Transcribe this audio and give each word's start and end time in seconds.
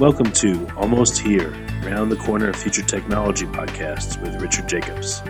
Welcome 0.00 0.32
to 0.32 0.66
Almost 0.78 1.18
Here, 1.18 1.50
Round 1.84 2.10
the 2.10 2.16
Corner 2.16 2.48
of 2.48 2.56
Future 2.56 2.80
Technology 2.80 3.44
podcasts 3.44 4.18
with 4.22 4.40
Richard 4.40 4.66
Jacobs. 4.66 5.20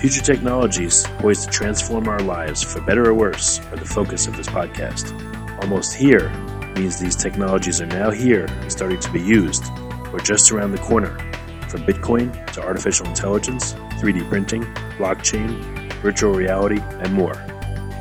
Future 0.00 0.20
technologies 0.20 1.04
poised 1.18 1.44
to 1.44 1.50
transform 1.50 2.08
our 2.08 2.18
lives 2.18 2.60
for 2.60 2.80
better 2.80 3.08
or 3.08 3.14
worse 3.14 3.60
are 3.70 3.76
the 3.76 3.84
focus 3.84 4.26
of 4.26 4.36
this 4.36 4.48
podcast. 4.48 5.12
Almost 5.62 5.94
Here 5.94 6.28
means 6.74 6.98
these 6.98 7.14
technologies 7.14 7.80
are 7.80 7.86
now 7.86 8.10
here 8.10 8.46
and 8.46 8.72
starting 8.72 8.98
to 8.98 9.12
be 9.12 9.20
used, 9.20 9.62
or 10.12 10.18
just 10.18 10.50
around 10.50 10.72
the 10.72 10.78
corner, 10.78 11.16
from 11.68 11.82
Bitcoin 11.82 12.34
to 12.50 12.64
artificial 12.64 13.06
intelligence, 13.06 13.74
3D 14.00 14.28
printing, 14.28 14.64
blockchain, 14.98 15.62
virtual 16.02 16.34
reality, 16.34 16.80
and 16.80 17.14
more. 17.14 17.34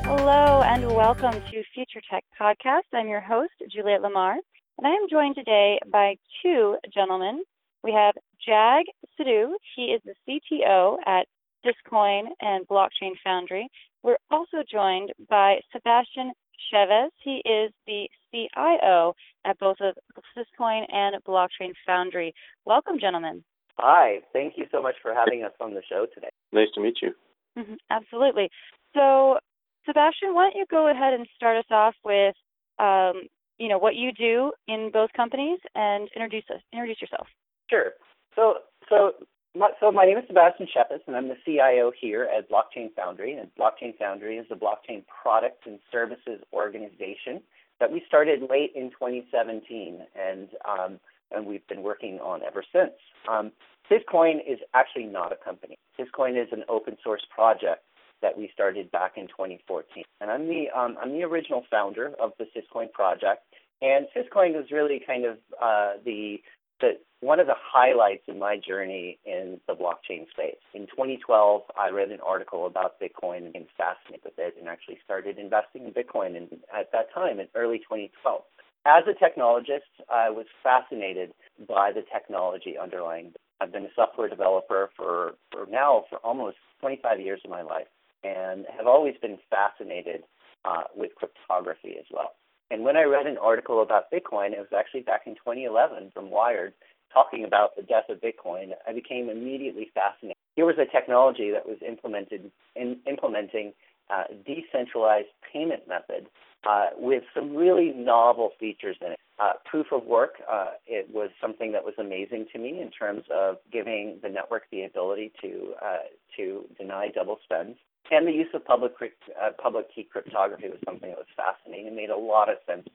Hello, 0.05 0.63
and 0.63 0.87
welcome 0.87 1.33
to 1.51 1.63
Future 1.75 2.01
Tech 2.09 2.23
Podcast. 2.41 2.81
I'm 2.93 3.07
your 3.07 3.21
host, 3.21 3.53
Juliet 3.71 4.01
Lamar, 4.01 4.37
and 4.77 4.87
I 4.87 4.91
am 4.91 5.07
joined 5.09 5.35
today 5.35 5.79
by 5.91 6.15
two 6.41 6.77
gentlemen. 6.93 7.43
We 7.83 7.91
have 7.93 8.15
Jag 8.45 8.85
Sidhu. 9.19 9.53
He 9.75 9.93
is 9.93 10.01
the 10.05 10.15
CTO 10.27 10.97
at 11.05 11.27
Syscoin 11.65 12.23
and 12.41 12.67
Blockchain 12.67 13.13
Foundry. 13.23 13.67
We're 14.03 14.17
also 14.31 14.63
joined 14.69 15.11
by 15.29 15.59
Sebastian 15.71 16.33
Chavez. 16.69 17.11
He 17.23 17.41
is 17.45 17.71
the 17.87 18.09
CIO 18.31 19.13
at 19.45 19.59
both 19.59 19.77
of 19.79 19.95
Syscoin 20.35 20.83
and 20.91 21.15
Blockchain 21.23 21.73
Foundry. 21.85 22.33
Welcome, 22.65 22.99
gentlemen. 22.99 23.43
Hi, 23.77 24.19
thank 24.33 24.53
you 24.57 24.65
so 24.71 24.81
much 24.81 24.95
for 25.01 25.13
having 25.13 25.43
us 25.43 25.53
on 25.59 25.73
the 25.73 25.81
show 25.87 26.05
today. 26.13 26.29
Nice 26.51 26.67
to 26.75 26.81
meet 26.81 26.97
you. 27.01 27.11
Mm-hmm, 27.57 27.75
absolutely. 27.89 28.49
So, 28.93 29.37
Sebastian, 29.85 30.33
why 30.33 30.45
don't 30.45 30.55
you 30.55 30.65
go 30.69 30.89
ahead 30.89 31.13
and 31.13 31.27
start 31.35 31.57
us 31.57 31.71
off 31.71 31.95
with, 32.03 32.35
um, 32.79 33.23
you 33.57 33.67
know, 33.67 33.77
what 33.77 33.95
you 33.95 34.11
do 34.11 34.51
in 34.67 34.89
both 34.91 35.11
companies 35.13 35.59
and 35.75 36.09
introduce 36.15 36.45
us, 36.53 36.61
introduce 36.71 37.01
yourself. 37.01 37.27
Sure. 37.69 37.91
So, 38.35 38.55
so, 38.89 39.13
my, 39.55 39.69
so 39.79 39.91
my 39.91 40.05
name 40.05 40.17
is 40.17 40.23
Sebastian 40.27 40.67
Schepis, 40.67 40.99
and 41.07 41.15
I'm 41.15 41.27
the 41.27 41.37
CIO 41.45 41.91
here 41.99 42.27
at 42.35 42.49
Blockchain 42.49 42.93
Foundry. 42.95 43.33
And 43.33 43.49
Blockchain 43.59 43.97
Foundry 43.99 44.37
is 44.37 44.47
a 44.51 44.55
blockchain 44.55 45.03
product 45.07 45.67
and 45.67 45.79
services 45.91 46.41
organization 46.51 47.41
that 47.79 47.91
we 47.91 48.03
started 48.07 48.41
late 48.49 48.71
in 48.75 48.89
2017, 48.91 49.99
and 50.15 50.49
um, 50.67 50.99
and 51.31 51.45
we've 51.45 51.65
been 51.67 51.81
working 51.81 52.19
on 52.19 52.41
ever 52.43 52.63
since. 52.71 52.93
Um, 53.29 53.51
is 53.91 54.59
actually 54.73 55.05
not 55.05 55.31
a 55.31 55.35
company. 55.35 55.77
Syscoin 55.99 56.41
is 56.41 56.47
an 56.51 56.63
open 56.69 56.97
source 57.03 57.23
project 57.33 57.83
that 58.23 58.35
we 58.35 58.49
started 58.51 58.89
back 58.91 59.13
in 59.17 59.27
2014. 59.27 60.03
And 60.19 60.31
I'm 60.31 60.47
the 60.47 60.65
um, 60.75 60.97
I'm 60.99 61.11
the 61.11 61.23
original 61.23 61.63
founder 61.69 62.13
of 62.19 62.31
the 62.39 62.45
Syscoin 62.45 62.91
project. 62.91 63.43
And 63.83 64.07
Syscoin 64.15 64.55
was 64.55 64.71
really 64.71 65.01
kind 65.05 65.25
of 65.25 65.37
uh, 65.61 66.01
the 66.03 66.37
the 66.79 66.93
one 67.19 67.39
of 67.39 67.47
the 67.47 67.55
highlights 67.55 68.23
in 68.27 68.39
my 68.39 68.57
journey 68.57 69.19
in 69.25 69.59
the 69.67 69.73
blockchain 69.73 70.29
space. 70.31 70.59
In 70.73 70.87
2012, 70.87 71.61
I 71.77 71.89
read 71.89 72.11
an 72.11 72.19
article 72.25 72.65
about 72.65 72.99
Bitcoin 72.99 73.51
and 73.55 73.65
fascinated 73.77 74.25
with 74.25 74.33
it, 74.37 74.55
and 74.59 74.67
actually 74.67 74.97
started 75.03 75.37
investing 75.37 75.85
in 75.85 75.91
Bitcoin. 75.91 76.35
And 76.35 76.49
at 76.73 76.91
that 76.91 77.13
time, 77.13 77.39
in 77.39 77.47
early 77.55 77.79
2012, 77.79 78.41
as 78.85 79.03
a 79.07 79.13
technologist, 79.13 79.87
I 80.11 80.29
was 80.29 80.45
fascinated 80.61 81.31
by 81.67 81.91
the 81.93 82.03
technology 82.11 82.75
underlying. 82.81 83.33
I've 83.61 83.71
been 83.71 83.85
a 83.85 83.93
software 83.95 84.27
developer 84.27 84.89
for, 84.97 85.35
for 85.51 85.65
now 85.69 86.03
for 86.09 86.17
almost 86.17 86.57
25 86.81 87.21
years 87.21 87.39
of 87.45 87.51
my 87.51 87.61
life 87.61 87.87
and 88.23 88.65
have 88.75 88.87
always 88.87 89.15
been 89.21 89.37
fascinated 89.49 90.23
uh, 90.65 90.83
with 90.95 91.15
cryptography 91.15 91.95
as 91.99 92.05
well. 92.11 92.33
And 92.71 92.83
when 92.83 92.97
I 92.97 93.03
read 93.03 93.27
an 93.27 93.37
article 93.37 93.81
about 93.81 94.11
Bitcoin, 94.11 94.53
it 94.53 94.59
was 94.59 94.73
actually 94.75 95.01
back 95.01 95.21
in 95.25 95.35
2011 95.35 96.11
from 96.13 96.31
Wired 96.31 96.73
talking 97.13 97.45
about 97.45 97.75
the 97.75 97.83
death 97.83 98.09
of 98.09 98.19
Bitcoin, 98.19 98.71
I 98.87 98.93
became 98.93 99.29
immediately 99.29 99.91
fascinated. 99.93 100.35
Here 100.55 100.65
was 100.65 100.75
a 100.79 100.91
technology 100.91 101.51
that 101.51 101.67
was 101.67 101.77
implemented 101.87 102.51
in 102.75 102.97
implementing 103.07 103.73
uh, 104.09 104.23
decentralized 104.45 105.27
payment 105.51 105.87
method 105.87 106.27
uh, 106.67 106.87
with 106.97 107.23
some 107.33 107.55
really 107.55 107.91
novel 107.95 108.51
features 108.59 108.97
in 109.01 109.13
it. 109.13 109.19
Uh, 109.39 109.53
proof 109.65 109.87
of 109.91 110.05
work, 110.05 110.35
uh, 110.51 110.71
it 110.85 111.07
was 111.11 111.29
something 111.41 111.71
that 111.71 111.83
was 111.83 111.93
amazing 111.97 112.45
to 112.53 112.59
me 112.59 112.81
in 112.81 112.91
terms 112.91 113.23
of 113.33 113.57
giving 113.71 114.19
the 114.21 114.29
network 114.29 114.63
the 114.71 114.83
ability 114.83 115.31
to 115.41 115.73
uh, 115.83 115.97
to 116.37 116.65
deny 116.79 117.07
double 117.13 117.37
spends. 117.43 117.77
And 118.11 118.27
the 118.27 118.31
use 118.31 118.49
of 118.53 118.63
public 118.65 118.93
uh, 119.01 119.49
public 119.61 119.93
key 119.93 120.03
cryptography 120.03 120.67
was 120.67 120.77
something 120.85 121.09
that 121.09 121.17
was 121.17 121.27
fascinating 121.35 121.87
and 121.87 121.95
made 121.95 122.09
a 122.09 122.17
lot 122.17 122.49
of 122.49 122.57
sense 122.67 122.87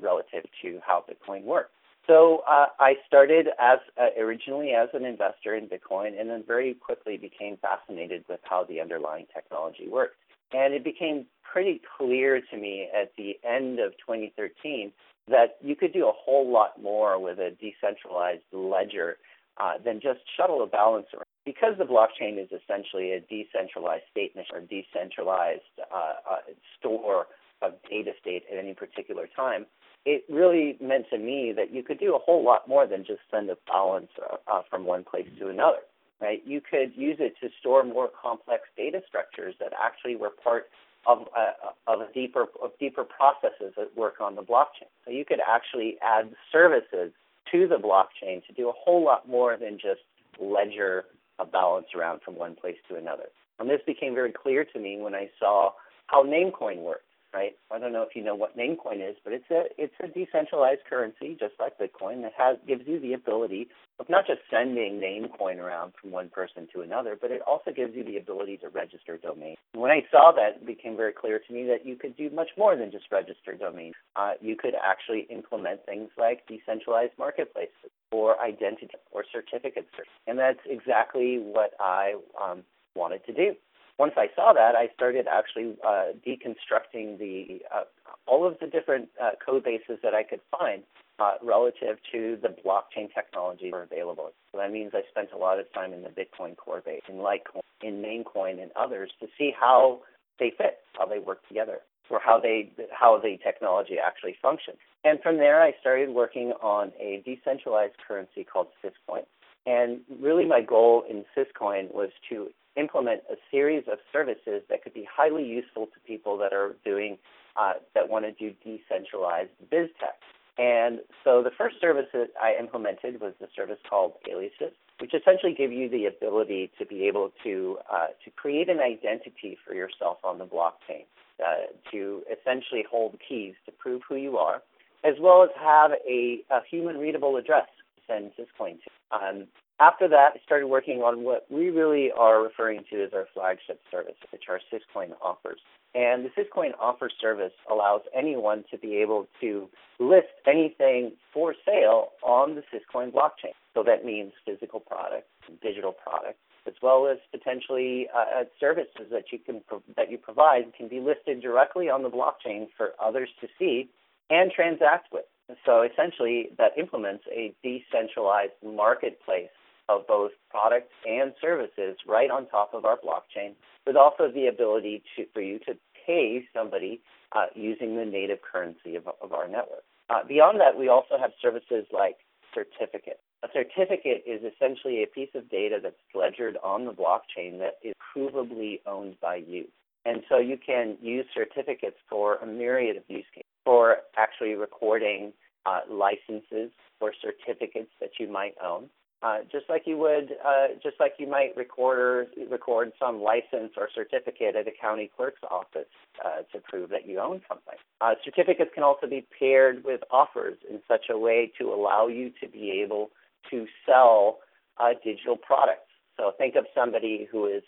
relative 0.00 0.44
to 0.62 0.80
how 0.84 1.04
Bitcoin 1.08 1.44
works. 1.44 1.70
So 2.06 2.42
uh, 2.48 2.66
I 2.78 2.94
started 3.06 3.48
as 3.58 3.78
uh, 3.98 4.20
originally 4.20 4.72
as 4.72 4.88
an 4.92 5.04
investor 5.04 5.54
in 5.54 5.68
Bitcoin, 5.68 6.18
and 6.20 6.28
then 6.28 6.44
very 6.46 6.74
quickly 6.74 7.16
became 7.16 7.56
fascinated 7.56 8.24
with 8.28 8.40
how 8.42 8.64
the 8.64 8.80
underlying 8.80 9.26
technology 9.32 9.88
worked. 9.88 10.16
And 10.52 10.74
it 10.74 10.84
became 10.84 11.26
pretty 11.42 11.80
clear 11.96 12.40
to 12.40 12.56
me 12.56 12.88
at 12.94 13.12
the 13.16 13.38
end 13.48 13.78
of 13.80 13.92
2013 13.92 14.92
that 15.28 15.56
you 15.62 15.74
could 15.74 15.92
do 15.92 16.06
a 16.06 16.12
whole 16.12 16.50
lot 16.50 16.82
more 16.82 17.18
with 17.18 17.38
a 17.38 17.56
decentralized 17.60 18.42
ledger 18.52 19.16
uh, 19.56 19.74
than 19.82 20.00
just 20.00 20.20
shuttle 20.36 20.62
a 20.62 20.66
balance 20.66 21.06
around. 21.14 21.24
Because 21.44 21.74
the 21.78 21.84
blockchain 21.84 22.42
is 22.42 22.48
essentially 22.50 23.12
a 23.12 23.20
decentralized 23.20 24.04
state 24.10 24.32
or 24.52 24.60
decentralized 24.60 25.60
uh, 25.92 26.14
uh, 26.30 26.36
store 26.78 27.26
of 27.60 27.74
data 27.88 28.12
state 28.20 28.44
at 28.50 28.58
any 28.58 28.74
particular 28.74 29.28
time, 29.36 29.66
it 30.06 30.24
really 30.28 30.76
meant 30.80 31.06
to 31.10 31.18
me 31.18 31.52
that 31.56 31.72
you 31.72 31.82
could 31.82 31.98
do 31.98 32.14
a 32.14 32.18
whole 32.18 32.44
lot 32.44 32.68
more 32.68 32.86
than 32.86 33.04
just 33.04 33.20
send 33.30 33.50
a 33.50 33.56
balance 33.66 34.08
uh, 34.22 34.36
uh, 34.50 34.62
from 34.68 34.84
one 34.84 35.04
place 35.04 35.26
to 35.38 35.48
another. 35.48 35.80
Right? 36.20 36.42
You 36.46 36.60
could 36.60 36.92
use 36.94 37.16
it 37.20 37.34
to 37.42 37.50
store 37.60 37.84
more 37.84 38.08
complex 38.08 38.62
data 38.76 39.02
structures 39.06 39.54
that 39.60 39.72
actually 39.78 40.16
were 40.16 40.30
part 40.30 40.70
of 41.06 41.26
uh, 41.36 41.72
of 41.86 42.00
deeper 42.14 42.46
of 42.62 42.70
deeper 42.80 43.04
processes 43.04 43.74
that 43.76 43.94
work 43.96 44.20
on 44.20 44.36
the 44.36 44.42
blockchain. 44.42 44.88
So 45.04 45.10
you 45.10 45.24
could 45.24 45.40
actually 45.46 45.96
add 46.00 46.30
services 46.50 47.12
to 47.52 47.68
the 47.68 47.76
blockchain 47.76 48.46
to 48.46 48.52
do 48.56 48.70
a 48.70 48.72
whole 48.72 49.04
lot 49.04 49.28
more 49.28 49.58
than 49.58 49.74
just 49.74 50.00
ledger 50.40 51.04
a 51.38 51.44
balance 51.44 51.88
around 51.96 52.20
from 52.22 52.36
one 52.36 52.54
place 52.54 52.76
to 52.88 52.96
another. 52.96 53.28
And 53.58 53.68
this 53.68 53.80
became 53.86 54.14
very 54.14 54.32
clear 54.32 54.64
to 54.64 54.78
me 54.78 54.98
when 54.98 55.14
I 55.14 55.30
saw 55.38 55.72
how 56.06 56.22
Namecoin 56.22 56.78
works 56.78 57.04
right? 57.34 57.56
I 57.70 57.78
don't 57.78 57.92
know 57.92 58.02
if 58.02 58.14
you 58.14 58.22
know 58.22 58.36
what 58.36 58.56
Namecoin 58.56 59.06
is, 59.06 59.16
but 59.24 59.32
it's 59.32 59.50
a 59.50 59.64
it's 59.76 59.94
a 60.02 60.06
decentralized 60.06 60.82
currency, 60.88 61.36
just 61.38 61.54
like 61.58 61.76
Bitcoin, 61.78 62.22
that 62.22 62.32
has 62.38 62.56
gives 62.66 62.82
you 62.86 63.00
the 63.00 63.12
ability 63.12 63.68
of 63.98 64.08
not 64.08 64.26
just 64.26 64.40
sending 64.50 65.00
Namecoin 65.00 65.58
around 65.58 65.92
from 66.00 66.12
one 66.12 66.28
person 66.28 66.68
to 66.72 66.82
another, 66.82 67.18
but 67.20 67.30
it 67.30 67.42
also 67.46 67.72
gives 67.72 67.94
you 67.94 68.04
the 68.04 68.16
ability 68.16 68.56
to 68.58 68.68
register 68.68 69.18
domains. 69.18 69.58
When 69.74 69.90
I 69.90 70.02
saw 70.10 70.32
that, 70.32 70.62
it 70.62 70.66
became 70.66 70.96
very 70.96 71.12
clear 71.12 71.40
to 71.40 71.52
me 71.52 71.66
that 71.66 71.84
you 71.84 71.96
could 71.96 72.16
do 72.16 72.30
much 72.30 72.50
more 72.56 72.76
than 72.76 72.92
just 72.92 73.06
register 73.10 73.54
domains. 73.54 73.94
Uh, 74.16 74.32
you 74.40 74.56
could 74.56 74.74
actually 74.82 75.26
implement 75.30 75.84
things 75.86 76.10
like 76.16 76.46
decentralized 76.46 77.12
marketplaces 77.18 77.90
or 78.12 78.40
identity 78.40 78.88
or 79.10 79.24
certificate 79.32 79.86
search, 79.96 80.08
and 80.26 80.38
that's 80.38 80.60
exactly 80.66 81.38
what 81.38 81.72
I 81.80 82.14
um, 82.40 82.62
wanted 82.94 83.26
to 83.26 83.32
do 83.32 83.54
once 83.98 84.14
I 84.16 84.26
saw 84.34 84.52
that, 84.52 84.74
I 84.74 84.88
started 84.94 85.26
actually 85.30 85.76
uh, 85.86 86.12
deconstructing 86.26 87.18
the 87.18 87.60
uh, 87.74 87.84
all 88.26 88.46
of 88.46 88.58
the 88.60 88.66
different 88.66 89.08
uh, 89.22 89.30
code 89.44 89.64
bases 89.64 89.98
that 90.02 90.14
I 90.14 90.22
could 90.22 90.40
find 90.50 90.82
uh, 91.18 91.34
relative 91.42 91.98
to 92.12 92.38
the 92.42 92.48
blockchain 92.48 93.12
technology 93.14 93.70
that 93.70 93.76
are 93.76 93.82
available. 93.82 94.32
So 94.52 94.58
that 94.58 94.72
means 94.72 94.92
I 94.94 95.02
spent 95.10 95.28
a 95.32 95.38
lot 95.38 95.60
of 95.60 95.72
time 95.72 95.92
in 95.92 96.02
the 96.02 96.08
Bitcoin 96.08 96.56
core 96.56 96.82
base, 96.84 97.02
in 97.08 97.16
Litecoin, 97.16 97.60
in 97.82 98.02
Namecoin, 98.02 98.60
and 98.60 98.70
others 98.74 99.10
to 99.20 99.28
see 99.38 99.52
how 99.58 100.00
they 100.38 100.52
fit, 100.56 100.78
how 100.98 101.06
they 101.06 101.18
work 101.18 101.46
together, 101.46 101.78
or 102.10 102.20
how 102.24 102.40
they 102.40 102.72
how 102.90 103.18
the 103.18 103.36
technology 103.44 103.96
actually 104.04 104.36
functions. 104.42 104.78
And 105.04 105.20
from 105.22 105.36
there, 105.36 105.62
I 105.62 105.72
started 105.80 106.10
working 106.10 106.52
on 106.62 106.92
a 106.98 107.22
decentralized 107.24 107.94
currency 108.08 108.42
called 108.42 108.68
Syscoin. 108.82 109.24
And 109.66 110.00
really, 110.20 110.46
my 110.46 110.60
goal 110.60 111.04
in 111.08 111.24
Syscoin 111.36 111.94
was 111.94 112.10
to 112.30 112.48
implement 112.76 113.22
a 113.30 113.36
series 113.50 113.84
of 113.90 113.98
services 114.12 114.62
that 114.68 114.82
could 114.82 114.94
be 114.94 115.06
highly 115.10 115.44
useful 115.44 115.86
to 115.86 116.00
people 116.06 116.36
that 116.38 116.52
are 116.52 116.76
doing 116.84 117.18
uh, 117.56 117.74
that 117.94 118.08
want 118.08 118.24
to 118.24 118.32
do 118.32 118.54
decentralized 118.64 119.50
biz 119.70 119.88
tech. 120.00 120.18
And 120.56 121.00
so 121.24 121.42
the 121.42 121.50
first 121.56 121.80
service 121.80 122.06
that 122.12 122.28
I 122.40 122.54
implemented 122.58 123.20
was 123.20 123.34
the 123.40 123.48
service 123.56 123.78
called 123.88 124.12
Aliases, 124.30 124.72
which 125.00 125.12
essentially 125.12 125.52
give 125.52 125.72
you 125.72 125.88
the 125.88 126.06
ability 126.06 126.70
to 126.78 126.86
be 126.86 127.08
able 127.08 127.32
to 127.42 127.78
uh, 127.92 128.08
to 128.24 128.30
create 128.30 128.68
an 128.68 128.78
identity 128.78 129.58
for 129.66 129.74
yourself 129.74 130.18
on 130.22 130.38
the 130.38 130.44
blockchain, 130.44 131.06
uh, 131.44 131.66
to 131.90 132.22
essentially 132.30 132.84
hold 132.88 133.16
keys 133.28 133.54
to 133.66 133.72
prove 133.72 134.02
who 134.08 134.14
you 134.14 134.38
are, 134.38 134.62
as 135.02 135.14
well 135.20 135.42
as 135.42 135.50
have 135.60 135.90
a, 136.08 136.40
a 136.50 136.60
human 136.70 136.98
readable 136.98 137.36
address 137.36 137.66
to 137.96 138.02
send 138.06 138.30
Syscoin 138.38 138.78
to. 138.84 139.16
Um, 139.16 139.46
after 139.80 140.06
that, 140.08 140.32
I 140.34 140.38
started 140.44 140.68
working 140.68 140.98
on 140.98 141.24
what 141.24 141.46
we 141.50 141.70
really 141.70 142.10
are 142.16 142.42
referring 142.42 142.84
to 142.90 143.02
as 143.02 143.12
our 143.12 143.26
flagship 143.34 143.80
service, 143.90 144.14
which 144.30 144.44
our 144.48 144.60
Syscoin 144.72 145.10
offers. 145.20 145.60
And 145.94 146.24
the 146.24 146.30
Syscoin 146.30 146.70
offer 146.80 147.10
service 147.20 147.52
allows 147.70 148.02
anyone 148.16 148.64
to 148.70 148.78
be 148.78 148.96
able 148.96 149.28
to 149.40 149.68
list 149.98 150.34
anything 150.46 151.12
for 151.32 151.54
sale 151.64 152.08
on 152.22 152.54
the 152.54 152.62
Syscoin 152.72 153.12
blockchain. 153.12 153.54
So 153.74 153.82
that 153.84 154.04
means 154.04 154.32
physical 154.44 154.80
products, 154.80 155.28
digital 155.62 155.92
products, 155.92 156.38
as 156.66 156.74
well 156.80 157.08
as 157.08 157.18
potentially 157.30 158.08
uh, 158.14 158.40
uh, 158.40 158.44
services 158.58 159.06
that 159.10 159.24
you 159.32 159.38
can 159.38 159.60
that 159.96 160.10
you 160.10 160.18
provide 160.18 160.72
can 160.76 160.88
be 160.88 161.00
listed 161.00 161.42
directly 161.42 161.88
on 161.88 162.02
the 162.02 162.10
blockchain 162.10 162.68
for 162.76 162.90
others 163.02 163.28
to 163.40 163.48
see 163.58 163.88
and 164.30 164.50
transact 164.50 165.12
with. 165.12 165.24
So 165.66 165.82
essentially, 165.82 166.48
that 166.58 166.78
implements 166.78 167.24
a 167.30 167.52
decentralized 167.62 168.54
marketplace 168.64 169.50
of 169.88 170.06
both 170.06 170.32
products 170.50 170.92
and 171.06 171.32
services 171.40 171.96
right 172.06 172.30
on 172.30 172.46
top 172.48 172.72
of 172.72 172.84
our 172.84 172.96
blockchain, 172.96 173.54
with 173.86 173.96
also 173.96 174.30
the 174.30 174.46
ability 174.46 175.02
to, 175.16 175.26
for 175.32 175.42
you 175.42 175.58
to 175.60 175.74
pay 176.06 176.44
somebody 176.54 177.00
uh, 177.36 177.46
using 177.54 177.96
the 177.96 178.04
native 178.04 178.38
currency 178.40 178.94
of, 178.94 179.04
of 179.22 179.32
our 179.32 179.48
network. 179.48 179.84
Uh, 180.10 180.22
beyond 180.26 180.60
that, 180.60 180.78
we 180.78 180.88
also 180.88 181.18
have 181.18 181.30
services 181.40 181.86
like 181.92 182.16
certificates. 182.54 183.20
A 183.42 183.48
certificate 183.52 184.22
is 184.26 184.40
essentially 184.42 185.02
a 185.02 185.06
piece 185.06 185.30
of 185.34 185.50
data 185.50 185.78
that's 185.82 185.96
ledgered 186.14 186.56
on 186.62 186.86
the 186.86 186.92
blockchain 186.92 187.58
that 187.58 187.74
is 187.82 187.94
provably 188.16 188.80
owned 188.86 189.16
by 189.20 189.36
you. 189.36 189.66
And 190.06 190.22
so 190.28 190.38
you 190.38 190.58
can 190.58 190.96
use 191.00 191.26
certificates 191.34 191.96
for 192.08 192.36
a 192.36 192.46
myriad 192.46 192.96
of 192.96 193.02
use 193.08 193.24
cases, 193.34 193.46
for 193.64 193.98
actually 194.16 194.54
recording 194.54 195.32
uh, 195.66 195.80
licenses 195.90 196.70
or 197.00 197.12
certificates 197.20 197.90
that 198.00 198.10
you 198.20 198.30
might 198.30 198.54
own, 198.62 198.88
uh, 199.24 199.38
just 199.50 199.64
like 199.70 199.84
you 199.86 199.96
would, 199.96 200.32
uh, 200.44 200.66
just 200.82 200.96
like 201.00 201.14
you 201.18 201.26
might 201.26 201.56
record 201.56 201.98
or 201.98 202.26
record 202.50 202.92
some 203.00 203.22
license 203.22 203.72
or 203.76 203.88
certificate 203.94 204.54
at 204.54 204.68
a 204.68 204.70
county 204.70 205.10
clerk's 205.16 205.40
office 205.50 205.88
uh, 206.22 206.42
to 206.52 206.58
prove 206.68 206.90
that 206.90 207.08
you 207.08 207.18
own 207.18 207.40
something. 207.48 207.76
Uh, 208.02 208.12
certificates 208.22 208.70
can 208.74 208.82
also 208.82 209.06
be 209.06 209.26
paired 209.38 209.82
with 209.82 210.02
offers 210.10 210.58
in 210.68 210.78
such 210.86 211.06
a 211.10 211.16
way 211.16 211.50
to 211.58 211.72
allow 211.72 212.06
you 212.06 212.30
to 212.38 212.46
be 212.46 212.82
able 212.84 213.10
to 213.50 213.66
sell 213.86 214.40
uh, 214.76 214.90
digital 215.02 215.38
products. 215.38 215.88
So 216.18 216.32
think 216.36 216.54
of 216.54 216.66
somebody 216.74 217.26
who 217.30 217.46
is 217.46 217.62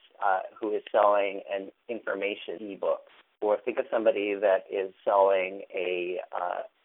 who 0.61 0.75
is 0.75 0.83
selling 0.93 1.41
an 1.53 1.71
information 1.89 2.59
ebook, 2.61 3.01
or 3.41 3.59
think 3.65 3.79
of 3.79 3.87
somebody 3.91 4.35
that 4.35 4.65
is 4.71 4.93
selling 5.05 5.63
a, 5.75 6.19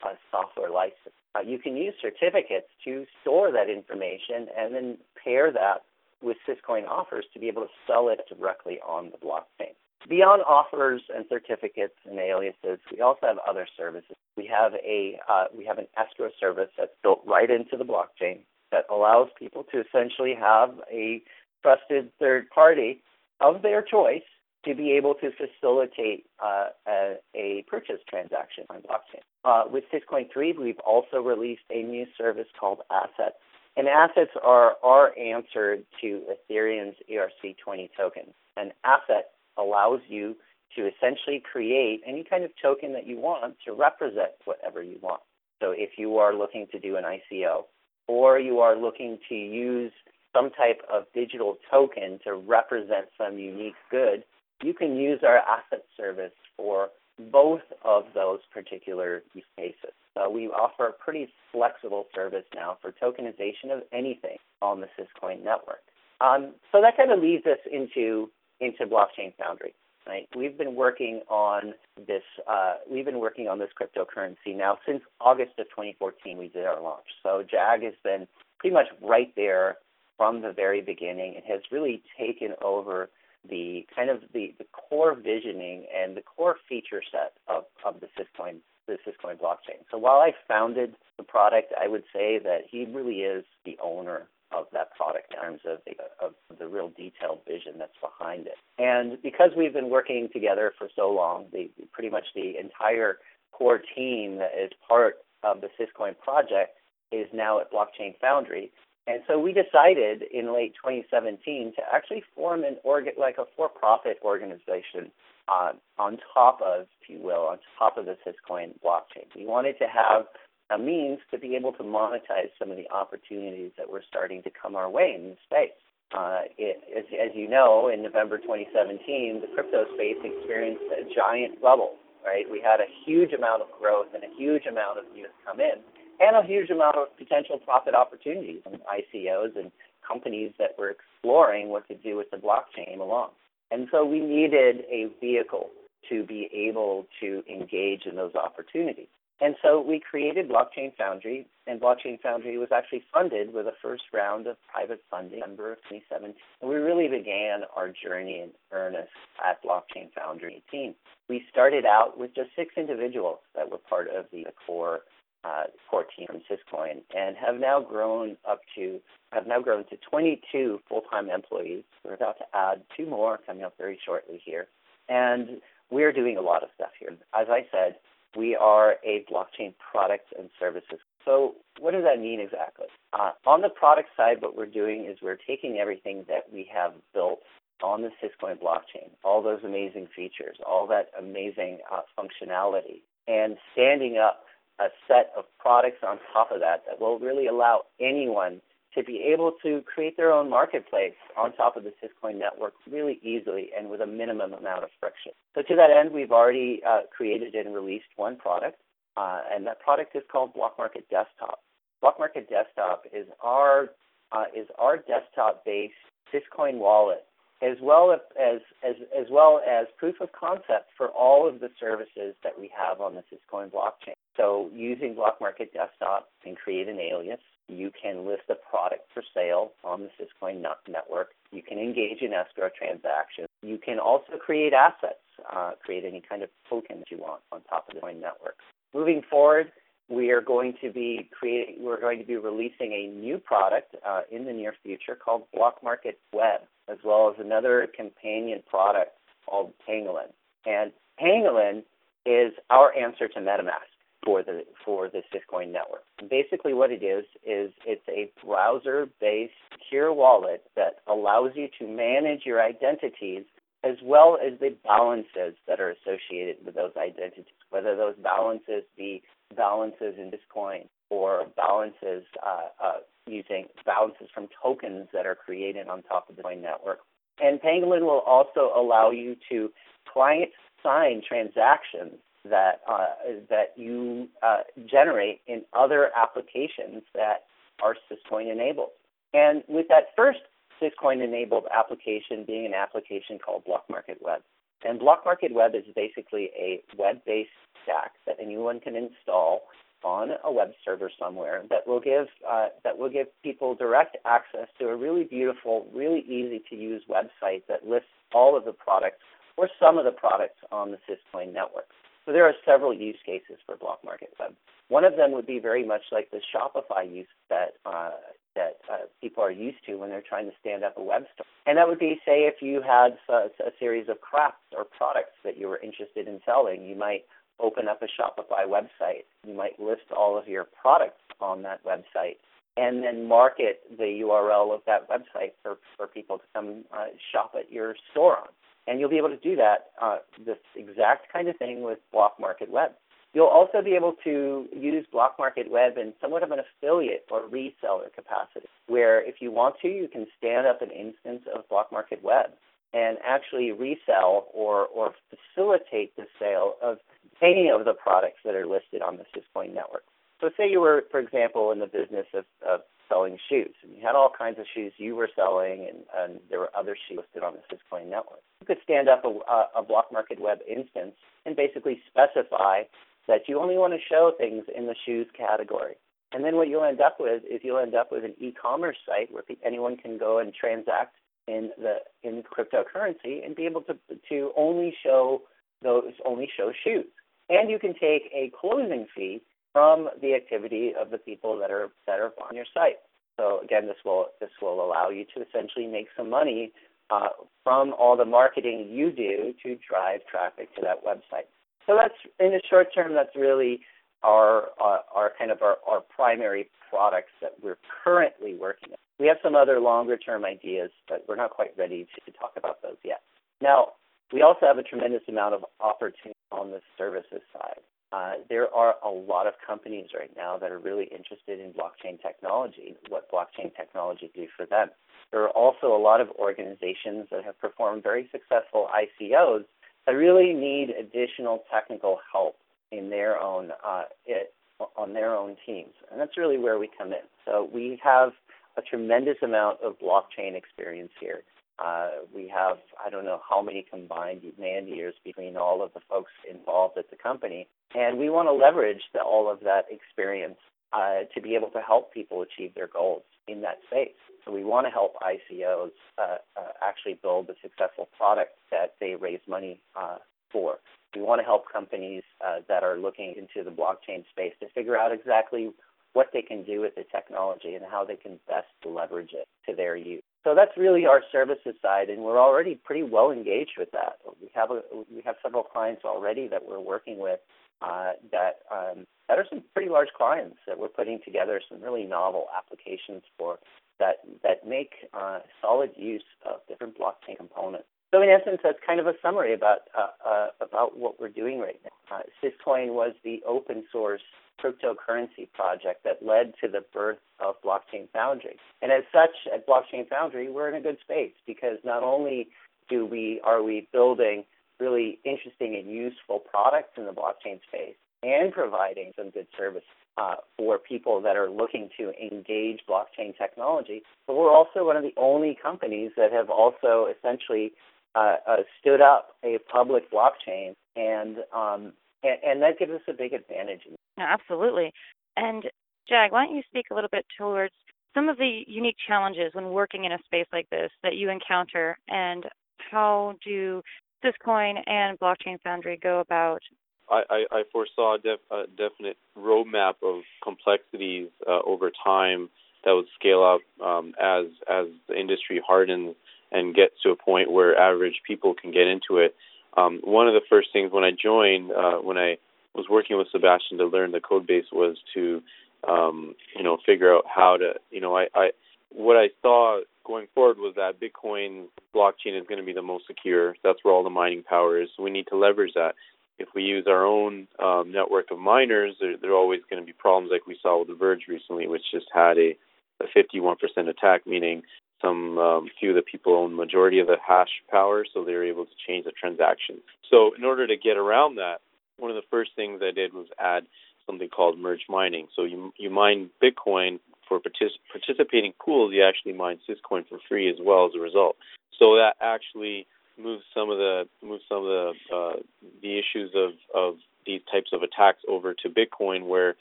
a 0.03 0.09
software 0.31 0.69
license. 0.69 1.20
Uh, 1.35 1.41
you 1.41 1.57
can 1.57 1.77
use 1.77 1.93
certificates 2.01 2.67
to 2.83 3.05
store 3.21 3.51
that 3.51 3.69
information 3.69 4.47
and 4.57 4.75
then 4.75 4.97
pair 5.23 5.51
that 5.51 5.83
with 6.21 6.37
Syscoin 6.47 6.87
offers 6.87 7.25
to 7.33 7.39
be 7.39 7.47
able 7.47 7.63
to 7.63 7.69
sell 7.87 8.09
it 8.09 8.19
directly 8.29 8.79
on 8.85 9.11
the 9.11 9.17
blockchain. 9.17 9.73
Beyond 10.09 10.41
offers 10.47 11.01
and 11.15 11.25
certificates 11.29 11.93
and 12.09 12.19
aliases, 12.19 12.79
we 12.91 13.01
also 13.01 13.27
have 13.27 13.37
other 13.47 13.67
services. 13.77 14.15
We 14.35 14.47
have 14.47 14.73
a 14.73 15.19
uh, 15.29 15.45
we 15.55 15.63
have 15.65 15.77
an 15.77 15.87
escrow 15.95 16.29
service 16.39 16.69
that's 16.77 16.91
built 17.03 17.21
right 17.25 17.49
into 17.49 17.77
the 17.77 17.85
blockchain 17.85 18.39
that 18.71 18.85
allows 18.89 19.29
people 19.37 19.63
to 19.71 19.81
essentially 19.81 20.33
have 20.33 20.71
a 20.91 21.21
trusted 21.61 22.11
third 22.19 22.49
party 22.49 23.03
of 23.39 23.61
their 23.61 23.83
choice 23.83 24.23
to 24.65 24.75
be 24.75 24.91
able 24.91 25.15
to 25.15 25.31
facilitate 25.31 26.25
uh, 26.43 26.67
a, 26.87 27.15
a, 27.35 27.65
purchase 27.67 27.99
transaction 28.07 28.65
on 28.69 28.77
blockchain. 28.81 29.21
Uh, 29.43 29.63
with 29.67 29.83
Syscoin 29.91 30.31
3, 30.31 30.53
we've 30.53 30.79
also 30.79 31.17
released 31.17 31.63
a 31.71 31.81
new 31.81 32.05
service 32.17 32.47
called 32.59 32.79
Assets. 32.91 33.37
And 33.75 33.87
assets 33.87 34.31
are 34.43 34.75
our 34.83 35.17
answer 35.17 35.77
to 36.01 36.21
Ethereum's 36.29 36.95
ERC20 37.09 37.89
token. 37.97 38.23
An 38.57 38.71
asset 38.83 39.31
allows 39.57 40.01
you 40.07 40.35
to 40.75 40.87
essentially 40.87 41.41
create 41.51 42.01
any 42.05 42.23
kind 42.23 42.43
of 42.43 42.51
token 42.61 42.93
that 42.93 43.07
you 43.07 43.17
want 43.17 43.55
to 43.65 43.73
represent 43.73 44.31
whatever 44.45 44.83
you 44.83 44.97
want. 45.01 45.21
So 45.61 45.71
if 45.71 45.91
you 45.97 46.17
are 46.17 46.33
looking 46.35 46.67
to 46.71 46.79
do 46.79 46.97
an 46.97 47.03
ICO, 47.03 47.65
or 48.07 48.39
you 48.39 48.59
are 48.59 48.75
looking 48.75 49.19
to 49.29 49.35
use 49.35 49.91
some 50.33 50.49
type 50.49 50.81
of 50.91 51.03
digital 51.13 51.57
token 51.69 52.19
to 52.23 52.33
represent 52.33 53.07
some 53.17 53.37
unique 53.37 53.75
good, 53.89 54.23
you 54.63 54.73
can 54.73 54.95
use 54.95 55.19
our 55.23 55.37
asset 55.37 55.83
service 55.97 56.31
for 56.57 56.89
both 57.31 57.61
of 57.83 58.05
those 58.13 58.39
particular 58.53 59.23
use 59.33 59.43
cases. 59.57 59.93
So 60.13 60.29
we 60.29 60.47
offer 60.47 60.87
a 60.87 60.93
pretty 60.93 61.29
flexible 61.51 62.07
service 62.13 62.45
now 62.53 62.77
for 62.81 62.91
tokenization 62.91 63.71
of 63.71 63.83
anything 63.91 64.37
on 64.61 64.81
the 64.81 64.87
Syscoin 64.97 65.43
network. 65.43 65.81
Um, 66.19 66.53
so 66.71 66.81
that 66.81 66.97
kind 66.97 67.11
of 67.11 67.19
leads 67.19 67.45
us 67.45 67.59
into 67.71 68.29
into 68.59 68.85
Blockchain 68.85 69.33
Foundry. 69.39 69.73
Right? 70.07 70.27
We've 70.35 70.57
been 70.57 70.75
working 70.75 71.21
on 71.29 71.73
this. 72.07 72.23
Uh, 72.47 72.75
we've 72.89 73.05
been 73.05 73.19
working 73.19 73.47
on 73.47 73.59
this 73.59 73.69
cryptocurrency 73.79 74.55
now 74.55 74.77
since 74.85 75.01
August 75.19 75.51
of 75.59 75.67
2014. 75.69 76.37
We 76.37 76.47
did 76.47 76.65
our 76.65 76.81
launch. 76.81 77.05
So 77.21 77.43
Jag 77.49 77.83
has 77.83 77.93
been 78.03 78.27
pretty 78.59 78.73
much 78.73 78.87
right 79.01 79.31
there 79.35 79.77
from 80.17 80.41
the 80.41 80.53
very 80.53 80.81
beginning 80.81 81.35
and 81.35 81.45
has 81.45 81.61
really 81.71 82.01
taken 82.19 82.53
over 82.63 83.09
the 83.47 83.85
kind 83.95 84.09
of 84.09 84.21
the, 84.33 84.53
the 84.57 84.65
core 84.71 85.15
visioning 85.15 85.85
and 85.95 86.15
the 86.15 86.21
core 86.21 86.57
feature 86.67 87.01
set 87.11 87.33
of, 87.47 87.63
of 87.85 87.99
the 87.99 88.07
Syscoin 88.17 88.57
the 88.87 88.97
Syscoin 89.05 89.37
blockchain. 89.37 89.79
So 89.91 89.97
while 89.97 90.19
I 90.19 90.31
founded 90.47 90.95
the 91.17 91.23
product, 91.23 91.71
I 91.79 91.87
would 91.87 92.03
say 92.11 92.39
that 92.39 92.61
he 92.69 92.85
really 92.85 93.21
is 93.21 93.45
the 93.63 93.77
owner 93.81 94.27
of 94.51 94.65
that 94.73 94.93
product 94.95 95.33
in 95.33 95.39
terms 95.39 95.61
of 95.65 95.79
the, 95.85 95.93
of 96.23 96.33
the 96.59 96.67
real 96.67 96.89
detailed 96.89 97.39
vision 97.47 97.73
that's 97.77 97.95
behind 98.01 98.47
it. 98.47 98.57
And 98.77 99.21
because 99.21 99.51
we've 99.55 99.73
been 99.73 99.89
working 99.89 100.29
together 100.33 100.73
for 100.77 100.89
so 100.95 101.11
long, 101.11 101.45
the, 101.53 101.69
pretty 101.93 102.09
much 102.09 102.25
the 102.35 102.57
entire 102.59 103.19
core 103.51 103.81
team 103.95 104.37
that 104.37 104.51
is 104.59 104.71
part 104.87 105.17
of 105.43 105.61
the 105.61 105.69
Syscoin 105.79 106.17
project 106.17 106.77
is 107.11 107.27
now 107.33 107.59
at 107.59 107.71
Blockchain 107.71 108.17
Foundry. 108.19 108.71
And 109.07 109.21
so 109.27 109.39
we 109.39 109.51
decided 109.51 110.23
in 110.31 110.53
late 110.53 110.73
2017 110.75 111.73
to 111.75 111.81
actually 111.91 112.23
form 112.35 112.63
an 112.63 112.77
organ, 112.83 113.13
like 113.17 113.37
a 113.39 113.45
for-profit 113.55 114.19
organization 114.23 115.11
uh, 115.47 115.73
on 115.97 116.17
top 116.33 116.61
of, 116.61 116.85
if 117.01 117.09
you 117.09 117.19
will, 117.19 117.47
on 117.47 117.57
top 117.79 117.97
of 117.97 118.05
the 118.05 118.15
Syscoin 118.25 118.73
blockchain. 118.85 119.25
We 119.35 119.45
wanted 119.45 119.77
to 119.79 119.87
have 119.87 120.25
a 120.69 120.77
means 120.77 121.19
to 121.31 121.37
be 121.37 121.55
able 121.55 121.73
to 121.73 121.83
monetize 121.83 122.53
some 122.57 122.71
of 122.71 122.77
the 122.77 122.89
opportunities 122.91 123.71
that 123.77 123.89
were 123.89 124.03
starting 124.07 124.43
to 124.43 124.49
come 124.49 124.75
our 124.75 124.89
way 124.89 125.13
in 125.15 125.29
the 125.29 125.37
space. 125.45 125.75
Uh, 126.15 126.41
it, 126.57 126.79
as, 126.95 127.05
as, 127.15 127.31
you 127.33 127.49
know, 127.49 127.87
in 127.87 128.03
November 128.03 128.37
2017, 128.37 129.41
the 129.41 129.47
crypto 129.55 129.85
space 129.95 130.19
experienced 130.23 130.83
a 130.91 131.07
giant 131.15 131.61
bubble, 131.61 131.95
right? 132.25 132.45
We 132.51 132.61
had 132.61 132.79
a 132.79 132.87
huge 133.05 133.31
amount 133.33 133.61
of 133.61 133.69
growth 133.79 134.07
and 134.13 134.23
a 134.23 134.31
huge 134.37 134.65
amount 134.65 134.99
of 134.99 135.05
news 135.13 135.31
come 135.45 135.59
in, 135.59 135.79
and 136.21 136.35
a 136.35 136.47
huge 136.47 136.69
amount 136.69 136.97
of 136.97 137.17
potential 137.17 137.57
profit 137.57 137.95
opportunities 137.95 138.61
from 138.63 138.73
ICOs 138.73 139.55
and 139.57 139.71
companies 140.07 140.51
that 140.59 140.77
were 140.77 140.89
exploring 140.91 141.69
what 141.69 141.87
to 141.87 141.95
do 141.95 142.15
with 142.15 142.29
the 142.31 142.37
blockchain 142.37 142.99
along. 142.99 143.29
And 143.71 143.87
so 143.91 144.05
we 144.05 144.19
needed 144.19 144.81
a 144.91 145.07
vehicle 145.19 145.69
to 146.09 146.23
be 146.23 146.49
able 146.53 147.07
to 147.21 147.43
engage 147.49 148.05
in 148.05 148.15
those 148.15 148.35
opportunities. 148.35 149.07
And 149.39 149.55
so 149.63 149.81
we 149.81 149.99
created 149.99 150.49
Blockchain 150.49 150.95
Foundry, 150.97 151.47
and 151.65 151.81
Blockchain 151.81 152.21
Foundry 152.21 152.59
was 152.59 152.69
actually 152.71 153.03
funded 153.11 153.51
with 153.53 153.65
a 153.65 153.73
first 153.81 154.03
round 154.13 154.45
of 154.45 154.55
private 154.71 155.01
funding 155.09 155.35
in 155.35 155.39
November 155.39 155.71
of 155.73 155.79
2017. 155.89 156.35
And 156.61 156.69
we 156.69 156.75
really 156.75 157.07
began 157.07 157.61
our 157.75 157.89
journey 157.89 158.41
in 158.41 158.49
earnest 158.71 159.09
at 159.43 159.63
Blockchain 159.63 160.13
Foundry 160.13 160.61
18. 160.69 160.93
We 161.27 161.43
started 161.49 161.85
out 161.85 162.19
with 162.19 162.35
just 162.35 162.49
six 162.55 162.75
individuals 162.77 163.39
that 163.55 163.71
were 163.71 163.79
part 163.79 164.09
of 164.09 164.25
the 164.31 164.45
core 164.67 164.99
uh, 165.43 165.63
core 165.89 166.05
team 166.15 166.27
from 166.27 166.41
Syscoin, 166.49 167.01
and 167.15 167.35
have 167.37 167.59
now 167.59 167.81
grown 167.81 168.37
up 168.49 168.61
to 168.75 168.99
have 169.31 169.47
now 169.47 169.61
grown 169.61 169.85
to 169.85 169.97
22 170.09 170.81
full-time 170.89 171.29
employees. 171.29 171.83
We're 172.03 172.15
about 172.15 172.37
to 172.39 172.45
add 172.53 172.83
two 172.95 173.05
more 173.05 173.39
coming 173.45 173.63
up 173.63 173.73
very 173.77 173.99
shortly 174.05 174.41
here, 174.43 174.67
and 175.07 175.61
we're 175.89 176.11
doing 176.11 176.37
a 176.37 176.41
lot 176.41 176.63
of 176.63 176.69
stuff 176.75 176.91
here. 176.99 177.15
As 177.33 177.47
I 177.49 177.65
said, 177.71 177.95
we 178.35 178.55
are 178.55 178.95
a 179.03 179.25
blockchain 179.31 179.73
product 179.77 180.33
and 180.37 180.49
services. 180.59 180.99
So 181.25 181.55
what 181.79 181.91
does 181.91 182.03
that 182.03 182.19
mean 182.19 182.39
exactly? 182.39 182.87
Uh, 183.13 183.31
on 183.45 183.61
the 183.61 183.69
product 183.69 184.09
side, 184.15 184.41
what 184.41 184.55
we're 184.55 184.65
doing 184.65 185.05
is 185.05 185.17
we're 185.21 185.37
taking 185.47 185.77
everything 185.77 186.25
that 186.27 186.51
we 186.51 186.69
have 186.73 186.93
built 187.13 187.41
on 187.83 188.01
the 188.01 188.09
Syscoin 188.21 188.59
blockchain, 188.59 189.09
all 189.23 189.41
those 189.41 189.63
amazing 189.63 190.07
features, 190.15 190.57
all 190.65 190.87
that 190.87 191.09
amazing 191.17 191.79
uh, 191.91 192.01
functionality, 192.17 193.01
and 193.27 193.57
standing 193.73 194.17
up 194.17 194.43
a 194.81 194.87
set 195.07 195.31
of 195.37 195.45
products 195.59 195.99
on 196.01 196.17
top 196.33 196.51
of 196.51 196.59
that 196.59 196.83
that 196.87 196.99
will 196.99 197.19
really 197.19 197.47
allow 197.47 197.83
anyone 197.99 198.61
to 198.95 199.03
be 199.03 199.23
able 199.31 199.53
to 199.63 199.81
create 199.81 200.17
their 200.17 200.33
own 200.33 200.49
marketplace 200.49 201.13
on 201.37 201.53
top 201.53 201.77
of 201.77 201.83
the 201.83 201.93
Syscoin 202.01 202.37
network 202.37 202.73
really 202.89 203.19
easily 203.23 203.69
and 203.77 203.89
with 203.89 204.01
a 204.01 204.07
minimum 204.07 204.53
amount 204.53 204.83
of 204.83 204.89
friction. 204.99 205.31
So 205.55 205.61
to 205.61 205.75
that 205.75 205.89
end, 205.91 206.11
we've 206.11 206.31
already 206.31 206.81
uh, 206.87 207.01
created 207.15 207.55
and 207.55 207.73
released 207.73 208.11
one 208.17 208.35
product, 208.35 208.79
uh, 209.15 209.41
and 209.53 209.65
that 209.67 209.79
product 209.79 210.15
is 210.15 210.23
called 210.29 210.53
Block 210.53 210.77
Market 210.77 211.05
Desktop. 211.09 211.59
Block 212.01 212.19
Market 212.19 212.49
Desktop 212.49 213.03
is 213.13 213.27
our 213.41 213.89
uh, 214.33 214.45
is 214.55 214.67
our 214.79 214.97
desktop-based 214.97 215.93
Syscoin 216.33 216.75
wallet, 216.75 217.25
as 217.61 217.77
well 217.81 218.13
as, 218.13 218.61
as 218.83 218.95
as 219.17 219.27
well 219.29 219.61
as 219.69 219.87
proof 219.97 220.15
of 220.21 220.31
concept 220.31 220.89
for 220.97 221.09
all 221.09 221.47
of 221.47 221.59
the 221.59 221.69
services 221.79 222.33
that 222.43 222.57
we 222.59 222.71
have 222.75 223.01
on 223.01 223.15
the 223.15 223.23
Syscoin 223.31 223.69
blockchain. 223.69 224.15
So 224.37 224.69
using 224.73 225.15
Block 225.15 225.39
Market 225.41 225.73
Desktop 225.73 226.29
and 226.45 226.57
create 226.57 226.87
an 226.87 226.99
alias, 226.99 227.39
you 227.67 227.91
can 228.01 228.25
list 228.25 228.43
a 228.49 228.55
product 228.55 229.09
for 229.13 229.23
sale 229.33 229.71
on 229.83 230.01
the 230.01 230.09
Syscoin 230.19 230.61
network. 230.87 231.29
You 231.51 231.61
can 231.61 231.79
engage 231.79 232.21
in 232.21 232.33
escrow 232.33 232.69
transactions. 232.77 233.47
You 233.61 233.77
can 233.77 233.99
also 233.99 234.33
create 234.39 234.73
assets, 234.73 235.23
uh, 235.51 235.71
create 235.83 236.03
any 236.05 236.21
kind 236.27 236.43
of 236.43 236.49
token 236.69 236.99
that 236.99 237.11
you 237.11 237.17
want 237.17 237.41
on 237.51 237.61
top 237.69 237.87
of 237.87 237.95
the 237.95 238.01
Coin 238.01 238.19
network. 238.19 238.55
Moving 238.93 239.21
forward, 239.29 239.71
we 240.09 240.31
are 240.31 240.41
going 240.41 240.73
to 240.81 240.91
be 240.91 241.29
creating, 241.31 241.77
we're 241.79 241.99
going 241.99 242.19
to 242.19 242.25
be 242.25 242.35
releasing 242.35 242.91
a 242.91 243.07
new 243.07 243.37
product 243.37 243.95
uh, 244.05 244.21
in 244.29 244.45
the 244.45 244.51
near 244.51 244.73
future 244.83 245.15
called 245.15 245.43
Block 245.53 245.81
Market 245.81 246.19
Web, 246.33 246.61
as 246.89 246.97
well 247.05 247.33
as 247.33 247.43
another 247.43 247.87
companion 247.95 248.61
product 248.69 249.11
called 249.45 249.71
Pangolin. 249.87 250.31
And 250.65 250.91
Pangolin 251.19 251.83
is 252.25 252.53
our 252.69 252.93
answer 252.93 253.29
to 253.29 253.39
MetaMask 253.39 253.91
for 254.23 254.43
the 254.43 254.63
for 254.85 255.09
the 255.09 255.21
Syscoin 255.33 255.71
network. 255.71 256.03
Basically, 256.29 256.73
what 256.73 256.91
it 256.91 257.03
is 257.03 257.25
is 257.45 257.71
it's 257.85 258.07
a 258.07 258.29
browser-based 258.45 259.53
secure 259.73 260.13
wallet 260.13 260.63
that 260.75 260.97
allows 261.07 261.51
you 261.55 261.67
to 261.79 261.87
manage 261.87 262.41
your 262.45 262.61
identities 262.61 263.43
as 263.83 263.95
well 264.03 264.37
as 264.45 264.59
the 264.59 264.75
balances 264.83 265.55
that 265.67 265.79
are 265.79 265.89
associated 265.89 266.57
with 266.63 266.75
those 266.75 266.91
identities, 266.97 267.45
whether 267.71 267.95
those 267.95 268.15
balances 268.21 268.83
be 268.95 269.23
balances 269.55 270.15
in 270.17 270.31
Bitcoin 270.31 270.87
or 271.09 271.47
balances 271.55 272.23
uh, 272.45 272.67
uh, 272.83 272.99
using 273.25 273.65
balances 273.85 274.27
from 274.33 274.47
tokens 274.61 275.07
that 275.13 275.25
are 275.25 275.35
created 275.35 275.87
on 275.87 276.03
top 276.03 276.29
of 276.29 276.35
the 276.35 276.43
Coin 276.43 276.61
network. 276.61 276.99
And 277.41 277.59
Pangolin 277.59 278.01
will 278.01 278.23
also 278.25 278.71
allow 278.75 279.09
you 279.09 279.35
to 279.49 279.71
client 280.11 280.51
sign 280.83 281.21
transactions 281.27 282.19
that 282.49 282.81
uh, 282.89 283.07
that 283.49 283.73
you 283.75 284.27
uh, 284.41 284.61
generate 284.89 285.41
in 285.47 285.63
other 285.73 286.09
applications 286.15 287.03
that 287.13 287.45
are 287.83 287.95
Syscoin 288.09 288.51
enabled. 288.51 288.89
And 289.33 289.63
with 289.67 289.87
that 289.89 290.07
first 290.15 290.39
Syscoin 290.81 291.23
enabled 291.23 291.65
application 291.73 292.43
being 292.45 292.65
an 292.65 292.73
application 292.73 293.37
called 293.37 293.63
Block 293.65 293.85
Market 293.89 294.17
Web. 294.21 294.41
And 294.83 294.99
Block 294.99 295.23
Market 295.25 295.53
Web 295.53 295.75
is 295.75 295.83
basically 295.95 296.49
a 296.57 296.81
web 296.97 297.21
based 297.25 297.49
stack 297.83 298.13
that 298.25 298.37
anyone 298.41 298.79
can 298.79 298.95
install 298.95 299.61
on 300.03 300.29
a 300.43 300.51
web 300.51 300.71
server 300.83 301.11
somewhere 301.19 301.63
that 301.69 301.87
will 301.87 301.99
give 301.99 302.27
uh, 302.49 302.69
that 302.83 302.97
will 302.97 303.09
give 303.09 303.27
people 303.43 303.75
direct 303.75 304.17
access 304.25 304.67
to 304.79 304.87
a 304.87 304.95
really 304.95 305.23
beautiful, 305.23 305.87
really 305.93 306.21
easy 306.21 306.63
to 306.69 306.75
use 306.75 307.03
website 307.07 307.61
that 307.67 307.87
lists 307.87 308.09
all 308.33 308.57
of 308.57 308.65
the 308.65 308.71
products 308.71 309.21
or 309.57 309.69
some 309.79 309.99
of 309.99 310.05
the 310.05 310.11
products 310.11 310.57
on 310.71 310.89
the 310.91 310.97
Syscoin 311.07 311.53
network. 311.53 311.85
So 312.25 312.31
there 312.31 312.45
are 312.45 312.53
several 312.65 312.93
use 312.93 313.17
cases 313.25 313.57
for 313.65 313.75
Block 313.75 313.99
Market 314.03 314.33
Web. 314.39 314.53
One 314.89 315.05
of 315.05 315.15
them 315.15 315.31
would 315.31 315.47
be 315.47 315.59
very 315.59 315.85
much 315.85 316.01
like 316.11 316.29
the 316.31 316.41
Shopify 316.53 317.09
use 317.09 317.27
that 317.49 317.75
uh, 317.85 318.11
that 318.55 318.77
uh, 318.91 319.05
people 319.21 319.43
are 319.43 319.51
used 319.51 319.77
to 319.85 319.95
when 319.95 320.09
they're 320.09 320.23
trying 320.27 320.45
to 320.45 320.55
stand 320.59 320.83
up 320.83 320.97
a 320.97 321.01
web 321.01 321.23
store. 321.33 321.45
And 321.65 321.77
that 321.77 321.87
would 321.87 321.99
be, 321.99 322.19
say, 322.25 322.41
if 322.41 322.55
you 322.61 322.81
had 322.81 323.17
a, 323.29 323.49
a 323.65 323.71
series 323.79 324.09
of 324.09 324.19
crafts 324.19 324.65
or 324.77 324.83
products 324.83 325.35
that 325.45 325.57
you 325.57 325.69
were 325.69 325.77
interested 325.77 326.27
in 326.27 326.41
selling, 326.45 326.83
you 326.83 326.95
might 326.95 327.23
open 327.61 327.87
up 327.87 328.01
a 328.01 328.07
Shopify 328.07 328.67
website. 328.67 329.23
You 329.47 329.53
might 329.53 329.79
list 329.79 330.11
all 330.15 330.37
of 330.37 330.49
your 330.49 330.65
products 330.65 331.21
on 331.39 331.61
that 331.63 331.83
website 331.85 332.35
and 332.77 333.03
then 333.03 333.27
market 333.27 333.81
the 333.97 334.21
URL 334.23 334.73
of 334.73 334.81
that 334.85 335.09
website 335.09 335.51
for, 335.61 335.77
for 335.97 336.07
people 336.07 336.37
to 336.37 336.43
come 336.53 336.83
uh, 336.93 337.07
shop 337.31 337.53
at 337.57 337.71
your 337.71 337.95
store 338.11 338.37
on. 338.37 338.47
And 338.87 338.99
you'll 338.99 339.09
be 339.09 339.17
able 339.17 339.29
to 339.29 339.37
do 339.37 339.55
that, 339.55 339.91
uh, 340.01 340.17
this 340.43 340.57
exact 340.75 341.31
kind 341.31 341.47
of 341.47 341.57
thing 341.57 341.83
with 341.83 341.99
Block 342.11 342.39
Market 342.39 342.69
Web. 342.69 342.91
You'll 343.33 343.47
also 343.47 343.81
be 343.81 343.95
able 343.95 344.15
to 344.25 344.67
use 344.75 345.05
Block 345.11 345.35
Market 345.39 345.71
Web 345.71 345.97
in 345.97 346.13
somewhat 346.19 346.43
of 346.43 346.51
an 346.51 346.59
affiliate 346.59 347.25
or 347.31 347.41
reseller 347.43 348.13
capacity, 348.13 348.67
where 348.87 349.23
if 349.23 349.35
you 349.39 349.51
want 349.51 349.75
to, 349.83 349.87
you 349.87 350.09
can 350.11 350.27
stand 350.37 350.67
up 350.67 350.81
an 350.81 350.91
instance 350.91 351.43
of 351.53 351.67
Block 351.69 351.91
Market 351.91 352.21
Web 352.23 352.49
and 352.93 353.17
actually 353.25 353.71
resell 353.71 354.47
or, 354.53 354.87
or 354.87 355.13
facilitate 355.29 356.13
the 356.17 356.25
sale 356.39 356.75
of 356.81 356.97
any 357.41 357.69
of 357.69 357.85
the 357.85 357.93
products 357.93 358.39
that 358.43 358.53
are 358.55 358.67
listed 358.67 359.01
on 359.01 359.17
the 359.17 359.23
Syscoin 359.33 359.73
network. 359.73 360.03
So 360.41 360.49
say 360.57 360.69
you 360.69 360.81
were, 360.81 361.03
for 361.11 361.19
example, 361.19 361.71
in 361.71 361.79
the 361.79 361.85
business 361.85 362.25
of, 362.33 362.45
of 362.67 362.81
selling 363.07 363.37
shoes, 363.47 363.75
and 363.83 363.95
you 363.95 364.01
had 364.01 364.15
all 364.15 364.31
kinds 364.35 364.57
of 364.57 364.65
shoes 364.73 364.91
you 364.97 365.15
were 365.15 365.29
selling, 365.35 365.87
and, 365.87 365.99
and 366.17 366.39
there 366.49 366.59
were 366.59 366.71
other 366.75 366.97
shoes 367.07 367.19
listed 367.19 367.43
on 367.43 367.53
the 367.53 367.61
Syscoin 367.69 368.09
network. 368.09 368.41
You 368.61 368.67
could 368.67 368.79
stand 368.83 369.07
up 369.07 369.23
a, 369.23 369.79
a 369.79 369.83
block 369.83 370.11
market 370.11 370.41
web 370.41 370.59
instance 370.67 371.13
and 371.45 371.55
basically 371.55 372.01
specify 372.09 372.83
that 373.27 373.41
you 373.47 373.59
only 373.59 373.77
want 373.77 373.93
to 373.93 373.99
show 374.09 374.31
things 374.37 374.63
in 374.75 374.87
the 374.87 374.95
shoes 375.05 375.27
category. 375.37 375.95
And 376.33 376.43
then 376.43 376.55
what 376.55 376.69
you'll 376.69 376.85
end 376.85 377.01
up 377.01 377.17
with 377.19 377.43
is 377.43 377.59
you'll 377.61 377.79
end 377.79 377.93
up 377.93 378.11
with 378.11 378.23
an 378.23 378.33
e-commerce 378.39 378.97
site 379.05 379.31
where 379.31 379.43
anyone 379.63 379.97
can 379.97 380.17
go 380.17 380.39
and 380.39 380.53
transact 380.53 381.15
in 381.47 381.71
the 381.77 381.97
in 382.23 382.43
cryptocurrency 382.43 383.45
and 383.45 383.55
be 383.55 383.65
able 383.65 383.81
to 383.81 383.97
to 384.29 384.51
only 384.55 384.95
show 385.03 385.41
those 385.83 386.13
only 386.25 386.49
show 386.55 386.71
shoes. 386.83 387.05
And 387.49 387.69
you 387.69 387.79
can 387.79 387.93
take 387.93 388.31
a 388.33 388.51
closing 388.59 389.07
fee 389.13 389.41
from 389.73 390.09
the 390.21 390.33
activity 390.35 390.93
of 390.99 391.11
the 391.11 391.17
people 391.17 391.57
that 391.59 391.71
are 391.71 391.89
that 392.07 392.19
are 392.19 392.31
on 392.49 392.55
your 392.55 392.65
site. 392.73 392.97
So 393.37 393.59
again, 393.63 393.87
this 393.87 393.97
will 394.05 394.27
this 394.39 394.49
will 394.61 394.83
allow 394.83 395.09
you 395.09 395.25
to 395.35 395.45
essentially 395.47 395.87
make 395.87 396.07
some 396.15 396.29
money 396.29 396.71
uh, 397.09 397.29
from 397.63 397.93
all 397.97 398.15
the 398.17 398.25
marketing 398.25 398.89
you 398.89 399.11
do 399.11 399.53
to 399.63 399.77
drive 399.87 400.21
traffic 400.29 400.73
to 400.75 400.81
that 400.81 401.03
website. 401.03 401.47
So 401.87 401.97
that's 401.97 402.13
in 402.39 402.51
the 402.51 402.61
short 402.69 402.93
term. 402.93 403.13
That's 403.13 403.35
really 403.35 403.81
our 404.23 404.69
our, 404.79 405.01
our 405.13 405.31
kind 405.37 405.51
of 405.51 405.61
our, 405.61 405.77
our 405.87 406.01
primary 406.01 406.69
products 406.89 407.31
that 407.41 407.53
we're 407.63 407.77
currently 408.03 408.53
working 408.55 408.91
on. 408.91 408.97
We 409.19 409.27
have 409.27 409.37
some 409.43 409.55
other 409.55 409.79
longer 409.79 410.17
term 410.17 410.45
ideas, 410.45 410.91
but 411.07 411.25
we're 411.27 411.35
not 411.35 411.51
quite 411.51 411.71
ready 411.77 412.07
to, 412.15 412.31
to 412.31 412.37
talk 412.37 412.53
about 412.57 412.81
those 412.81 412.97
yet. 413.03 413.21
Now, 413.61 413.93
we 414.33 414.41
also 414.41 414.65
have 414.65 414.77
a 414.77 414.83
tremendous 414.83 415.21
amount 415.27 415.55
of 415.55 415.65
opportunity 415.79 416.37
on 416.51 416.71
the 416.71 416.81
services 416.97 417.41
side. 417.53 417.79
Uh, 418.11 418.33
there 418.49 418.73
are 418.73 418.95
a 419.05 419.09
lot 419.09 419.47
of 419.47 419.53
companies 419.65 420.07
right 420.17 420.31
now 420.35 420.57
that 420.57 420.69
are 420.69 420.79
really 420.79 421.05
interested 421.05 421.59
in 421.59 421.71
blockchain 421.71 422.21
technology, 422.21 422.95
what 423.07 423.31
blockchain 423.31 423.73
technology 423.75 424.29
do 424.35 424.47
for 424.57 424.65
them. 424.65 424.89
There 425.31 425.41
are 425.43 425.49
also 425.49 425.95
a 425.95 426.01
lot 426.01 426.19
of 426.19 426.29
organizations 426.31 427.27
that 427.31 427.45
have 427.45 427.57
performed 427.59 428.03
very 428.03 428.29
successful 428.31 428.89
ICOs 428.93 429.63
that 430.05 430.11
really 430.11 430.53
need 430.53 430.89
additional 430.89 431.63
technical 431.71 432.19
help 432.31 432.57
in 432.91 433.09
their 433.09 433.39
own 433.39 433.71
uh, 433.85 434.03
it, 434.25 434.53
on 434.97 435.13
their 435.13 435.35
own 435.35 435.55
teams, 435.65 435.93
and 436.11 436.19
that's 436.19 436.37
really 436.37 436.57
where 436.57 436.79
we 436.79 436.89
come 436.97 437.13
in. 437.13 437.23
So 437.45 437.69
we 437.73 437.99
have 438.03 438.31
a 438.77 438.81
tremendous 438.81 439.37
amount 439.41 439.79
of 439.81 439.97
blockchain 439.99 440.55
experience 440.55 441.11
here. 441.19 441.43
Uh, 441.83 442.09
we 442.35 442.47
have 442.47 442.77
I 443.03 443.09
don't 443.09 443.25
know 443.25 443.41
how 443.47 443.61
many 443.61 443.85
combined 443.89 444.41
man 444.59 444.87
years 444.87 445.15
between 445.23 445.55
all 445.55 445.81
of 445.81 445.93
the 445.93 446.01
folks 446.09 446.31
involved 446.49 446.80
at 446.97 447.09
the 447.09 447.15
company, 447.15 447.67
and 447.95 448.17
we 448.17 448.29
want 448.29 448.47
to 448.47 448.53
leverage 448.53 449.01
the, 449.13 449.21
all 449.21 449.51
of 449.51 449.59
that 449.61 449.85
experience 449.89 450.57
uh, 450.93 451.21
to 451.33 451.41
be 451.41 451.55
able 451.55 451.69
to 451.69 451.81
help 451.81 452.13
people 452.13 452.41
achieve 452.41 452.73
their 452.75 452.87
goals 452.87 453.23
in 453.47 453.61
that 453.61 453.79
space. 453.87 454.15
So 454.45 454.51
we 454.51 454.63
want 454.63 454.87
to 454.87 454.91
help 454.91 455.15
ICOs 455.21 455.91
uh, 456.17 456.37
uh, 456.57 456.61
actually 456.81 457.19
build 457.21 457.49
a 457.49 457.53
successful 457.61 458.09
product 458.17 458.51
that 458.71 458.95
they 458.99 459.15
raise 459.15 459.39
money 459.47 459.79
uh, 459.95 460.17
for. 460.51 460.79
We 461.15 461.21
want 461.21 461.39
to 461.39 461.45
help 461.45 461.71
companies 461.71 462.23
uh, 462.45 462.59
that 462.67 462.83
are 462.83 462.97
looking 462.97 463.35
into 463.37 463.69
the 463.69 463.75
blockchain 463.75 464.23
space 464.29 464.53
to 464.61 464.69
figure 464.69 464.97
out 464.97 465.11
exactly 465.11 465.71
what 466.13 466.27
they 466.33 466.41
can 466.41 466.63
do 466.63 466.81
with 466.81 466.95
the 466.95 467.05
technology 467.11 467.75
and 467.75 467.85
how 467.89 468.03
they 468.03 468.15
can 468.15 468.39
best 468.47 468.67
leverage 468.85 469.31
it 469.33 469.47
to 469.69 469.75
their 469.75 469.95
use. 469.95 470.23
So 470.43 470.55
that's 470.55 470.71
really 470.75 471.05
our 471.05 471.21
services 471.31 471.75
side, 471.81 472.09
and 472.09 472.23
we're 472.23 472.39
already 472.39 472.75
pretty 472.75 473.03
well 473.03 473.29
engaged 473.31 473.73
with 473.77 473.91
that. 473.91 474.17
We 474.41 474.49
have 474.55 474.71
a, 474.71 474.81
we 475.13 475.21
have 475.23 475.35
several 475.43 475.63
clients 475.63 476.03
already 476.03 476.47
that 476.47 476.67
we're 476.67 476.79
working 476.79 477.19
with 477.19 477.39
uh, 477.81 478.13
that 478.31 478.61
um, 478.71 479.05
that 479.27 479.37
are 479.37 479.45
some 479.49 479.63
pretty 479.73 479.89
large 479.89 480.09
clients 480.17 480.57
that 480.67 480.79
we're 480.79 480.87
putting 480.87 481.19
together 481.23 481.61
some 481.69 481.81
really 481.81 482.05
novel 482.05 482.47
applications 482.57 483.21
for 483.37 483.59
that 483.99 484.15
that 484.43 484.67
make 484.67 484.93
uh, 485.13 485.39
solid 485.61 485.91
use 485.95 486.23
of 486.45 486.59
different 486.67 486.97
blockchain 486.97 487.37
components. 487.37 487.85
So 488.13 488.21
in 488.21 488.29
essence, 488.29 488.59
that's 488.63 488.79
kind 488.85 488.99
of 488.99 489.07
a 489.07 489.13
summary 489.21 489.53
about 489.53 489.79
uh, 489.97 490.27
uh, 490.27 490.47
about 490.59 490.97
what 490.97 491.19
we're 491.19 491.29
doing 491.29 491.59
right 491.59 491.79
now. 491.83 492.17
Uh, 492.17 492.23
Syscoin 492.43 492.93
was 492.93 493.13
the 493.23 493.41
open 493.47 493.85
source 493.91 494.21
cryptocurrency 494.61 495.51
project 495.53 496.03
that 496.03 496.25
led 496.25 496.53
to 496.61 496.67
the 496.67 496.83
birth 496.93 497.17
of 497.39 497.55
Blockchain 497.63 498.09
Foundry. 498.13 498.57
And 498.81 498.91
as 498.91 499.03
such, 499.11 499.31
at 499.53 499.67
Blockchain 499.67 500.07
Foundry, 500.09 500.49
we're 500.49 500.69
in 500.69 500.75
a 500.75 500.81
good 500.81 500.97
space 501.01 501.33
because 501.47 501.77
not 501.83 502.03
only 502.03 502.49
do 502.89 503.05
we 503.05 503.41
are 503.43 503.63
we 503.63 503.87
building 503.91 504.43
really 504.79 505.19
interesting 505.23 505.75
and 505.75 505.89
useful 505.89 506.39
products 506.39 506.93
in 506.97 507.05
the 507.05 507.11
blockchain 507.11 507.59
space 507.67 507.95
and 508.23 508.51
providing 508.51 509.11
some 509.15 509.29
good 509.29 509.47
service 509.57 509.83
uh, 510.17 510.35
for 510.57 510.77
people 510.77 511.21
that 511.21 511.35
are 511.35 511.49
looking 511.49 511.89
to 511.97 512.11
engage 512.19 512.81
blockchain 512.89 513.35
technology. 513.37 514.03
But 514.27 514.35
we're 514.35 514.53
also 514.53 514.85
one 514.85 514.97
of 514.97 515.03
the 515.03 515.13
only 515.17 515.57
companies 515.61 516.11
that 516.17 516.31
have 516.31 516.49
also 516.49 517.07
essentially 517.17 517.71
uh, 518.15 518.35
uh, 518.47 518.57
stood 518.79 519.01
up 519.01 519.35
a 519.43 519.57
public 519.71 520.11
blockchain 520.11 520.75
and 520.95 521.37
um, 521.55 521.93
and, 522.23 522.37
and 522.45 522.61
that 522.61 522.79
gives 522.79 522.91
us 522.91 523.01
a 523.07 523.13
big 523.13 523.33
advantage. 523.33 523.81
Absolutely. 524.17 524.91
And 525.37 525.63
Jag, 526.07 526.31
why 526.31 526.45
don't 526.45 526.55
you 526.55 526.63
speak 526.67 526.87
a 526.91 526.95
little 526.95 527.09
bit 527.11 527.25
towards 527.37 527.73
some 528.13 528.29
of 528.29 528.37
the 528.37 528.63
unique 528.67 528.97
challenges 529.07 529.53
when 529.53 529.69
working 529.69 530.05
in 530.05 530.11
a 530.11 530.17
space 530.25 530.47
like 530.51 530.69
this 530.69 530.91
that 531.03 531.15
you 531.15 531.29
encounter, 531.29 531.97
and 532.09 532.45
how 532.91 533.35
do 533.45 533.81
Syscoin 534.23 534.75
and 534.87 535.19
Blockchain 535.19 535.61
Foundry 535.63 535.97
go 536.01 536.19
about? 536.19 536.61
I, 537.09 537.23
I, 537.29 537.45
I 537.51 537.63
foresaw 537.71 538.15
a, 538.15 538.19
def, 538.19 538.39
a, 538.51 538.63
definite 538.77 539.17
roadmap 539.37 539.95
of 540.03 540.21
complexities 540.43 541.29
uh, 541.47 541.59
over 541.65 541.91
time 542.03 542.49
that 542.83 542.91
would 542.91 543.07
scale 543.17 543.43
up 543.43 543.85
um, 543.85 544.13
as 544.21 544.45
as 544.69 544.87
the 545.07 545.19
industry 545.19 545.61
hardens 545.65 546.15
and 546.51 546.75
gets 546.75 546.93
to 547.03 547.09
a 547.11 547.15
point 547.15 547.51
where 547.51 547.77
average 547.77 548.21
people 548.27 548.53
can 548.53 548.71
get 548.71 548.87
into 548.87 549.17
it. 549.17 549.35
Um, 549.77 550.01
one 550.03 550.27
of 550.27 550.33
the 550.33 550.41
first 550.49 550.69
things 550.73 550.91
when 550.91 551.03
I 551.03 551.11
joined, 551.11 551.71
uh, 551.71 551.97
when 551.97 552.17
I 552.17 552.37
was 552.75 552.85
working 552.89 553.17
with 553.17 553.27
Sebastian 553.31 553.77
to 553.77 553.85
learn 553.85 554.11
the 554.11 554.19
code 554.19 554.47
base, 554.47 554.65
was 554.71 554.97
to 555.13 555.41
um, 555.87 556.35
you 556.55 556.63
know 556.63 556.77
figure 556.85 557.15
out 557.15 557.25
how 557.33 557.57
to 557.57 557.73
you 557.89 558.01
know 558.01 558.15
I, 558.15 558.27
I 558.35 558.51
what 558.89 559.17
I 559.17 559.29
saw 559.41 559.81
going 560.05 560.27
forward 560.33 560.57
was 560.57 560.75
that 560.75 560.99
Bitcoin 560.99 561.65
blockchain 561.95 562.39
is 562.39 562.47
going 562.47 562.59
to 562.59 562.65
be 562.65 562.73
the 562.73 562.81
most 562.81 563.07
secure. 563.07 563.55
That's 563.63 563.79
where 563.83 563.93
all 563.93 564.03
the 564.03 564.09
mining 564.09 564.43
power 564.43 564.81
is. 564.81 564.89
We 564.99 565.09
need 565.09 565.27
to 565.27 565.37
leverage 565.37 565.73
that. 565.75 565.95
If 566.39 566.49
we 566.55 566.63
use 566.63 566.85
our 566.87 567.05
own 567.05 567.47
um, 567.63 567.91
network 567.91 568.31
of 568.31 568.39
miners, 568.39 568.95
there, 568.99 569.15
there 569.15 569.31
are 569.31 569.37
always 569.37 569.61
going 569.69 569.81
to 569.81 569.85
be 569.85 569.93
problems 569.93 570.31
like 570.31 570.47
we 570.47 570.57
saw 570.61 570.79
with 570.79 570.87
the 570.87 570.95
Verge 570.95 571.25
recently, 571.27 571.67
which 571.67 571.83
just 571.93 572.07
had 572.13 572.37
a, 572.37 572.57
a 572.99 573.05
51% 573.15 573.55
attack, 573.87 574.25
meaning 574.25 574.63
some 575.01 575.37
um, 575.37 575.67
few 575.79 575.89
of 575.89 575.95
the 575.95 576.01
people 576.01 576.33
own 576.33 576.55
majority 576.55 576.99
of 576.99 577.07
the 577.07 577.17
hash 577.25 577.61
power, 577.69 578.05
so 578.13 578.23
they're 578.23 578.45
able 578.45 578.65
to 578.65 578.71
change 578.87 579.05
the 579.05 579.11
transaction. 579.11 579.77
So 580.09 580.31
in 580.37 580.43
order 580.43 580.67
to 580.67 580.77
get 580.77 580.97
around 580.97 581.35
that, 581.35 581.61
one 581.97 582.11
of 582.11 582.15
the 582.15 582.27
first 582.29 582.51
things 582.55 582.81
I 582.83 582.91
did 582.91 583.13
was 583.13 583.27
add 583.39 583.65
something 584.05 584.29
called 584.29 584.59
merge 584.59 584.85
mining. 584.89 585.27
So 585.35 585.43
you 585.43 585.73
you 585.77 585.89
mine 585.89 586.29
Bitcoin 586.41 586.99
for 587.27 587.39
partic- 587.39 587.79
participating 587.91 588.53
pools. 588.63 588.93
You 588.93 589.03
actually 589.03 589.33
mine 589.33 589.59
Syscoin 589.67 590.07
for 590.07 590.19
free 590.27 590.49
as 590.49 590.57
well 590.59 590.85
as 590.85 590.91
a 590.95 590.99
result. 590.99 591.37
So 591.77 591.95
that 591.95 592.15
actually 592.19 592.87
moves 593.17 593.43
some 593.53 593.69
of 593.69 593.77
the 593.77 594.07
moves 594.21 594.43
some 594.49 594.59
of 594.59 594.63
the 594.63 594.93
uh, 595.13 595.33
the 595.81 595.99
issues 595.99 596.31
of 596.35 596.51
of 596.73 596.95
these 597.25 597.41
types 597.51 597.71
of 597.71 597.83
attacks 597.83 598.19
over 598.27 598.53
to 598.53 598.69
Bitcoin, 598.69 599.27
where 599.27 599.55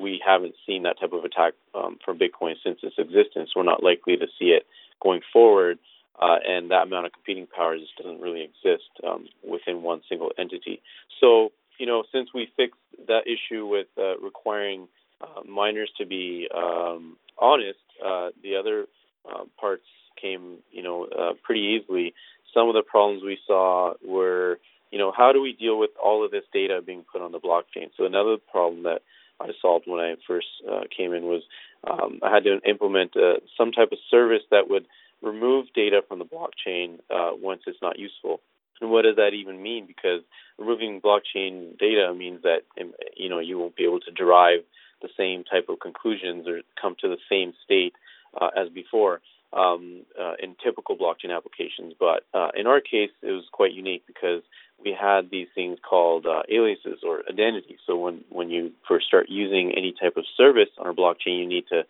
we 0.00 0.20
haven't 0.24 0.54
seen 0.66 0.82
that 0.84 0.98
type 1.00 1.12
of 1.12 1.24
attack 1.24 1.54
um, 1.74 1.98
from 2.04 2.18
Bitcoin 2.18 2.54
since 2.64 2.80
its 2.82 2.96
existence. 2.98 3.50
We're 3.54 3.62
not 3.62 3.82
likely 3.82 4.16
to 4.16 4.26
see 4.38 4.46
it 4.46 4.66
going 5.02 5.20
forward, 5.32 5.78
uh, 6.20 6.36
and 6.46 6.70
that 6.70 6.84
amount 6.84 7.06
of 7.06 7.12
competing 7.12 7.46
power 7.46 7.76
just 7.76 7.96
doesn't 7.96 8.20
really 8.20 8.42
exist 8.42 8.90
um, 9.06 9.28
within 9.48 9.82
one 9.82 10.02
single 10.08 10.32
entity. 10.38 10.82
So, 11.20 11.52
you 11.78 11.86
know, 11.86 12.04
since 12.12 12.30
we 12.34 12.48
fixed 12.56 12.80
that 13.08 13.22
issue 13.26 13.66
with 13.66 13.86
uh, 13.98 14.18
requiring 14.18 14.88
uh, 15.20 15.42
miners 15.48 15.90
to 15.98 16.06
be 16.06 16.48
um, 16.54 17.16
honest, 17.38 17.78
uh, 18.04 18.30
the 18.42 18.56
other 18.56 18.86
uh, 19.30 19.44
parts 19.58 19.84
came, 20.20 20.58
you 20.70 20.82
know, 20.82 21.06
uh, 21.06 21.32
pretty 21.42 21.80
easily. 21.80 22.14
Some 22.52 22.68
of 22.68 22.74
the 22.74 22.82
problems 22.82 23.22
we 23.22 23.38
saw 23.46 23.94
were 24.04 24.58
you 24.90 24.98
know, 24.98 25.12
how 25.16 25.32
do 25.32 25.40
we 25.40 25.52
deal 25.52 25.78
with 25.78 25.90
all 26.02 26.24
of 26.24 26.30
this 26.30 26.44
data 26.52 26.80
being 26.84 27.04
put 27.10 27.22
on 27.22 27.32
the 27.32 27.38
blockchain? 27.38 27.90
So 27.96 28.04
another 28.04 28.36
problem 28.50 28.82
that 28.84 29.02
I 29.40 29.48
solved 29.60 29.86
when 29.86 30.00
I 30.00 30.14
first 30.26 30.46
uh, 30.70 30.82
came 30.96 31.12
in 31.12 31.24
was 31.24 31.42
um, 31.88 32.20
I 32.22 32.32
had 32.32 32.44
to 32.44 32.60
implement 32.68 33.16
uh, 33.16 33.40
some 33.56 33.72
type 33.72 33.92
of 33.92 33.98
service 34.10 34.42
that 34.50 34.68
would 34.68 34.86
remove 35.22 35.66
data 35.74 36.02
from 36.06 36.18
the 36.18 36.24
blockchain 36.24 36.98
uh, 37.10 37.32
once 37.34 37.62
it's 37.66 37.80
not 37.82 37.98
useful. 37.98 38.40
And 38.80 38.90
what 38.90 39.02
does 39.02 39.16
that 39.16 39.32
even 39.34 39.62
mean? 39.62 39.86
Because 39.86 40.22
removing 40.58 41.00
blockchain 41.00 41.78
data 41.78 42.12
means 42.14 42.42
that 42.42 42.60
um, 42.80 42.92
you 43.16 43.28
know 43.28 43.38
you 43.38 43.58
won't 43.58 43.76
be 43.76 43.84
able 43.84 44.00
to 44.00 44.10
derive 44.10 44.60
the 45.02 45.08
same 45.16 45.44
type 45.44 45.66
of 45.68 45.80
conclusions 45.80 46.46
or 46.46 46.60
come 46.80 46.94
to 47.00 47.08
the 47.08 47.18
same 47.30 47.52
state 47.64 47.94
uh, 48.40 48.50
as 48.56 48.68
before 48.68 49.20
um, 49.52 50.02
uh, 50.20 50.34
in 50.42 50.56
typical 50.62 50.96
blockchain 50.96 51.34
applications. 51.34 51.94
But 51.98 52.24
uh, 52.32 52.48
in 52.56 52.66
our 52.66 52.80
case, 52.80 53.10
it 53.22 53.32
was 53.32 53.44
quite 53.52 53.72
unique 53.72 54.04
because 54.06 54.42
we 54.82 54.96
had 54.98 55.30
these 55.30 55.48
things 55.54 55.78
called 55.88 56.26
uh, 56.26 56.42
aliases 56.48 57.00
or 57.06 57.22
identities. 57.28 57.78
So 57.86 57.96
when 57.96 58.24
when 58.30 58.50
you 58.50 58.72
first 58.88 59.06
start 59.06 59.26
using 59.28 59.72
any 59.76 59.92
type 59.92 60.16
of 60.16 60.24
service 60.36 60.70
on 60.78 60.86
our 60.86 60.92
blockchain, 60.92 61.38
you 61.40 61.46
need 61.46 61.66
to 61.68 61.82